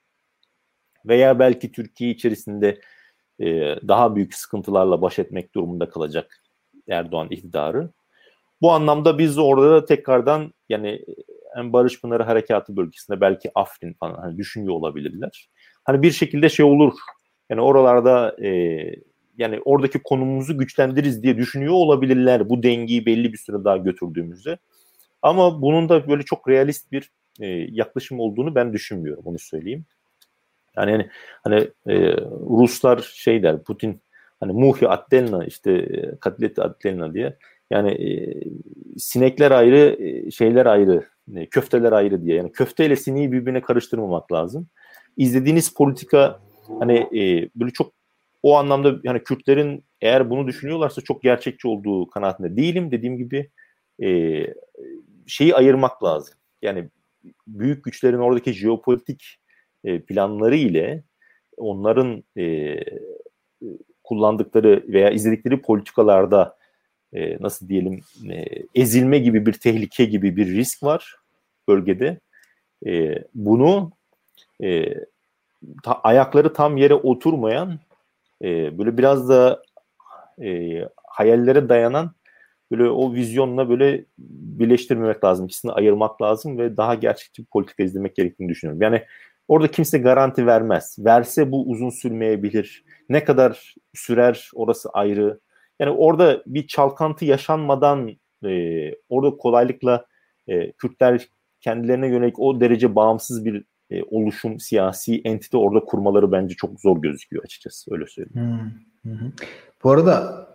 [1.06, 2.80] Veya belki Türkiye içerisinde
[3.40, 3.46] e,
[3.88, 6.42] daha büyük sıkıntılarla baş etmek durumunda kalacak
[6.88, 7.90] Erdoğan iktidarı.
[8.60, 11.04] Bu anlamda biz orada da tekrardan yani
[11.56, 15.48] en Barış Pınarı Harekatı bölgesinde belki Afrin falan hani düşünüyor olabilirler.
[15.86, 16.92] Hani bir şekilde şey olur.
[17.50, 18.50] Yani oralarda e,
[19.38, 24.58] yani oradaki konumumuzu güçlendiririz diye düşünüyor olabilirler bu dengeyi belli bir süre daha götürdüğümüzde.
[25.22, 27.10] Ama bunun da böyle çok realist bir
[27.40, 29.84] e, yaklaşım olduğunu ben düşünmüyorum onu söyleyeyim.
[30.76, 31.08] Yani hani,
[31.44, 32.16] hani e,
[32.58, 34.00] Ruslar şey der Putin
[34.40, 37.36] hani muhi atdelna işte e, katlet atdelna diye
[37.70, 38.08] yani e,
[38.98, 44.68] sinekler ayrı e, şeyler ayrı e, köfteler ayrı diye yani köfteyle sineği birbirine karıştırmamak lazım.
[45.16, 46.40] İzlediğiniz politika
[46.78, 47.92] hani e, böyle çok
[48.42, 52.90] o anlamda yani Kürtlerin eğer bunu düşünüyorlarsa çok gerçekçi olduğu kanaatinde değilim.
[52.90, 53.50] Dediğim gibi
[54.02, 54.40] e,
[55.26, 56.34] şeyi ayırmak lazım.
[56.62, 56.88] Yani
[57.46, 59.38] büyük güçlerin oradaki jeopolitik
[59.84, 61.02] e, planları ile
[61.56, 62.76] onların e,
[64.04, 66.56] kullandıkları veya izledikleri politikalarda
[67.12, 68.00] e, nasıl diyelim
[68.30, 68.44] e,
[68.74, 71.16] ezilme gibi bir tehlike gibi bir risk var
[71.68, 72.20] bölgede.
[72.86, 73.92] E, bunu
[74.62, 74.94] e,
[75.82, 77.78] ta, ayakları tam yere oturmayan
[78.42, 79.62] e, böyle biraz da
[80.42, 82.10] e, hayallere dayanan
[82.70, 85.46] böyle o vizyonla böyle birleştirmemek lazım.
[85.46, 88.82] İkisini ayırmak lazım ve daha gerçekçi bir politika izlemek gerektiğini düşünüyorum.
[88.82, 89.02] Yani
[89.48, 90.96] orada kimse garanti vermez.
[90.98, 92.84] Verse bu uzun sürmeyebilir.
[93.08, 95.40] Ne kadar sürer orası ayrı.
[95.80, 100.06] Yani orada bir çalkantı yaşanmadan e, orada kolaylıkla
[100.48, 101.28] e, Kürtler
[101.60, 107.02] kendilerine yönelik o derece bağımsız bir e, oluşum, siyasi entite orada kurmaları bence çok zor
[107.02, 107.94] gözüküyor açıkçası.
[107.94, 108.72] Öyle söyleyeyim.
[109.02, 109.32] Hı hı.
[109.84, 110.46] Bu arada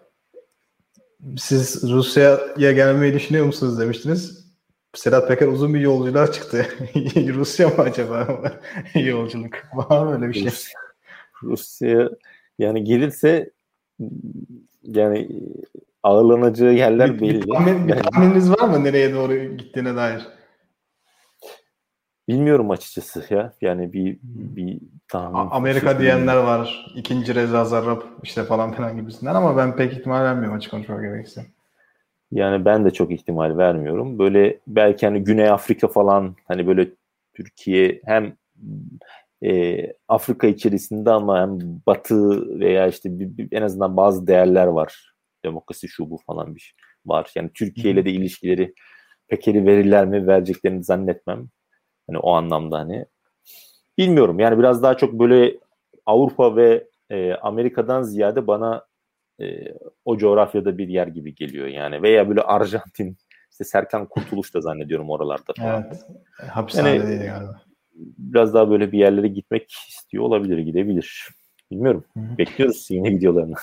[1.37, 4.51] siz Rusya'ya gelmeyi düşünüyor musunuz demiştiniz.
[4.93, 6.65] Sedat Peker uzun bir yolculuğa çıktı.
[7.15, 8.27] Rusya mı acaba
[8.95, 9.53] yolculuk?
[9.73, 10.73] Var mı öyle bir şey?
[11.43, 12.09] Rusya
[12.59, 13.51] yani gelirse
[14.83, 15.29] yani
[16.03, 17.41] ağırlanacağı yerler bir, belli.
[17.41, 20.27] Bir, tahmin, bir tahmininiz var mı nereye doğru gittiğine dair?
[22.31, 23.53] Bilmiyorum açıkçası ya.
[23.61, 25.51] Yani bir bir tahmin.
[25.51, 26.85] Amerika diyenler var.
[26.95, 31.45] İkinci Reza Zarrab işte falan filan gibisinden ama ben pek ihtimal vermiyorum açık konuşmak gerekirse.
[32.31, 34.19] Yani ben de çok ihtimal vermiyorum.
[34.19, 36.87] Böyle belki hani Güney Afrika falan hani böyle
[37.33, 38.33] Türkiye hem
[39.43, 45.13] e, Afrika içerisinde ama hem Batı veya işte bir, bir, en azından bazı değerler var.
[45.45, 46.73] Demokrasi şu bu falan bir şey
[47.05, 47.31] var.
[47.35, 48.73] Yani Türkiye ile de ilişkileri
[49.27, 51.47] pek eli verirler mi vereceklerini zannetmem.
[52.11, 53.05] Hani o anlamda hani
[53.97, 54.39] bilmiyorum.
[54.39, 55.57] Yani biraz daha çok böyle
[56.05, 58.85] Avrupa ve e, Amerika'dan ziyade bana
[59.41, 59.73] e,
[60.05, 62.01] o coğrafyada bir yer gibi geliyor yani.
[62.01, 63.17] Veya böyle Arjantin
[63.51, 65.83] işte Serkan Kurtuluş da zannediyorum oralarda falan.
[65.83, 66.05] Evet.
[66.49, 67.61] Hapishanede yani, galiba.
[68.17, 71.29] Biraz daha böyle bir yerlere gitmek istiyor olabilir, gidebilir.
[71.71, 72.03] Bilmiyorum.
[72.13, 72.37] Hı-hı.
[72.37, 73.55] Bekliyoruz yeni videolarını.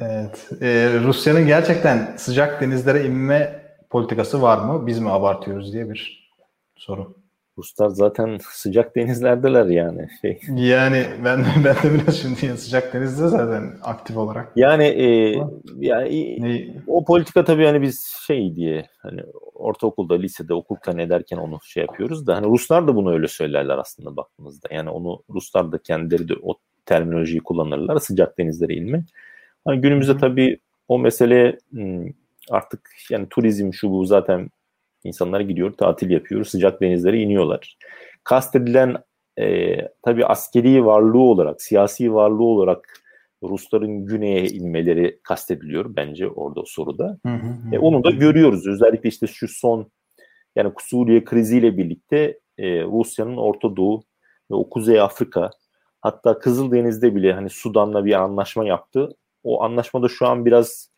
[0.00, 0.48] Evet.
[0.60, 4.86] Ee, Rusya'nın gerçekten sıcak denizlere inme politikası var mı?
[4.86, 6.30] Biz mi abartıyoruz diye bir
[6.76, 7.21] soru.
[7.58, 10.08] Ruslar zaten sıcak denizlerdeler yani.
[10.20, 10.40] Şey.
[10.54, 14.52] Yani ben ben de biraz şimdi sıcak denizde zaten aktif olarak.
[14.56, 15.36] Yani e,
[15.78, 16.82] yani ne?
[16.86, 19.22] o politika tabii hani biz şey diye hani
[19.54, 24.16] ortaokulda, lisede okurken ederken onu şey yapıyoruz da hani Ruslar da bunu öyle söylerler aslında
[24.16, 24.68] baktığımızda.
[24.70, 26.54] Yani onu Ruslar da kendileri de o
[26.86, 29.04] terminolojiyi kullanırlar sıcak denizlere inme.
[29.64, 31.58] Hani günümüzde tabii o mesele
[32.50, 34.50] artık yani turizm şu bu zaten
[35.04, 37.76] insanlar gidiyor tatil yapıyor sıcak denizlere iniyorlar.
[38.24, 38.96] Kastedilen
[39.40, 43.02] e, tabii askeri varlığı olarak siyasi varlığı olarak
[43.42, 47.18] Rusların güneye inmeleri kastediliyor bence orada o soruda.
[47.26, 48.66] Hı hı, e, onu da görüyoruz.
[48.66, 49.90] Özellikle işte şu son
[50.56, 54.02] yani Suriye kriziyle birlikte e, Rusya'nın Orta Doğu
[54.50, 55.50] ve o Kuzey Afrika
[56.00, 59.16] hatta Kızıldeniz'de bile hani Sudan'la bir anlaşma yaptı.
[59.44, 60.91] O anlaşmada şu an biraz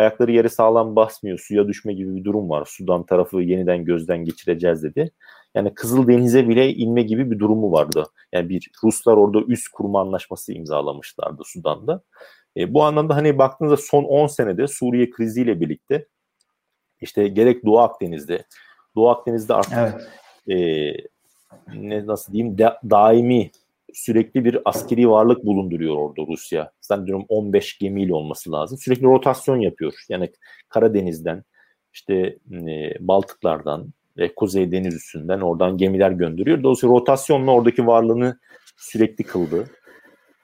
[0.00, 1.38] ayakları yere sağlam basmıyor.
[1.38, 2.64] Suya düşme gibi bir durum var.
[2.70, 5.10] Sudan tarafı yeniden gözden geçireceğiz dedi.
[5.54, 8.04] Yani Kızıldeniz'e bile inme gibi bir durumu vardı.
[8.32, 12.02] Yani bir Ruslar orada üst kurma anlaşması imzalamışlardı Sudan'da.
[12.56, 16.06] E, bu anlamda hani baktığınızda son 10 senede Suriye kriziyle birlikte
[17.00, 18.44] işte gerek Doğu Akdeniz'de
[18.96, 20.08] Doğu Akdeniz'de artık evet.
[20.48, 20.92] e,
[21.74, 23.50] ne nasıl diyeyim da, daimi
[23.94, 26.72] sürekli bir askeri varlık bulunduruyor orada Rusya.
[26.80, 28.78] Sanıyorum 15 gemiyle olması lazım.
[28.78, 29.92] Sürekli rotasyon yapıyor.
[30.08, 30.30] Yani
[30.68, 31.44] Karadeniz'den,
[31.92, 32.14] işte
[32.68, 36.62] e, Baltıklardan ve Kuzey Deniz üstünden oradan gemiler gönderiyor.
[36.62, 38.38] Dolayısıyla rotasyonla oradaki varlığını
[38.76, 39.66] sürekli kıldı.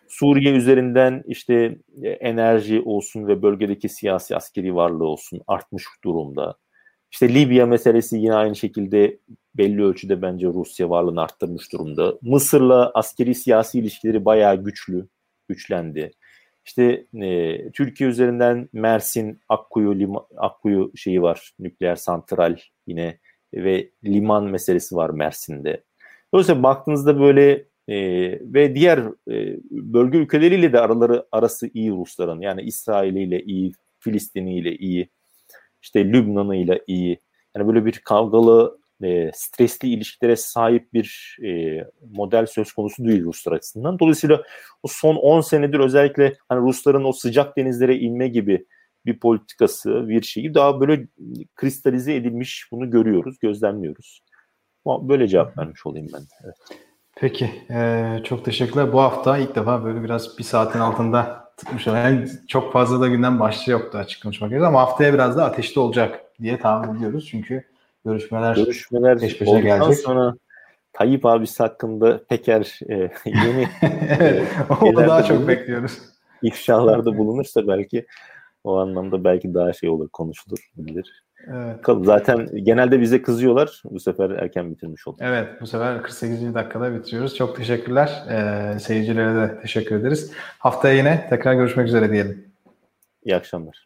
[0.08, 6.56] Suriye üzerinden işte e, enerji olsun ve bölgedeki siyasi askeri varlığı olsun artmış durumda.
[7.12, 9.18] İşte Libya meselesi yine aynı şekilde
[9.54, 12.18] belli ölçüde bence Rusya varlığını arttırmış durumda.
[12.22, 15.08] Mısır'la askeri siyasi ilişkileri bayağı güçlü,
[15.48, 16.10] güçlendi.
[16.64, 23.18] İşte e, Türkiye üzerinden Mersin, Akkuyu, Lima, Akkuyu şeyi var, nükleer santral yine
[23.54, 25.84] ve liman meselesi var Mersin'de.
[26.34, 27.96] Dolayısıyla baktığınızda böyle e,
[28.54, 28.98] ve diğer
[29.30, 32.40] e, bölge ülkeleriyle de araları arası iyi Rusların.
[32.40, 35.08] Yani İsrail ile iyi, Filistin ile iyi,
[35.86, 37.20] işte Lübnan'ı ile iyi.
[37.56, 41.80] Yani böyle bir kavgalı e, stresli ilişkilere sahip bir e,
[42.16, 43.98] model söz konusu değil Ruslar açısından.
[43.98, 44.42] Dolayısıyla
[44.82, 48.66] o son 10 senedir özellikle hani Rusların o sıcak denizlere inme gibi
[49.06, 51.06] bir politikası, bir şeyi daha böyle
[51.54, 54.22] kristalize edilmiş bunu görüyoruz, gözlemliyoruz.
[54.86, 56.22] Böyle cevap vermiş olayım ben.
[56.44, 56.56] Evet.
[57.16, 58.92] Peki, e, çok teşekkürler.
[58.92, 61.86] Bu hafta ilk defa böyle biraz bir saatin altında tutmuş.
[61.86, 65.80] Yani çok fazla da günden başlığı yoktu açık konuşmak gerekirse ama haftaya biraz da ateşli
[65.80, 67.28] olacak diye tahmin ediyoruz.
[67.30, 67.64] Çünkü
[68.04, 69.98] görüşmeler, görüşmeler peş peşe gelecek.
[69.98, 70.34] sonra
[70.92, 72.94] Tayyip abisi hakkında Peker e,
[73.24, 73.68] yeni
[74.18, 74.48] evet,
[74.80, 75.98] onu daha çok bekliyoruz.
[76.42, 78.06] İfşalarda bulunursa belki
[78.64, 81.24] o anlamda belki daha şey olur konuşulur bilir.
[81.46, 81.80] Evet.
[82.02, 83.82] Zaten genelde bize kızıyorlar.
[83.84, 85.20] Bu sefer erken bitirmiş olduk.
[85.22, 86.54] Evet bu sefer 48.
[86.54, 87.36] dakikada bitiriyoruz.
[87.36, 88.22] Çok teşekkürler.
[88.30, 90.32] Ee, seyircilere de teşekkür ederiz.
[90.58, 92.44] Haftaya yine tekrar görüşmek üzere diyelim.
[93.24, 93.85] İyi akşamlar.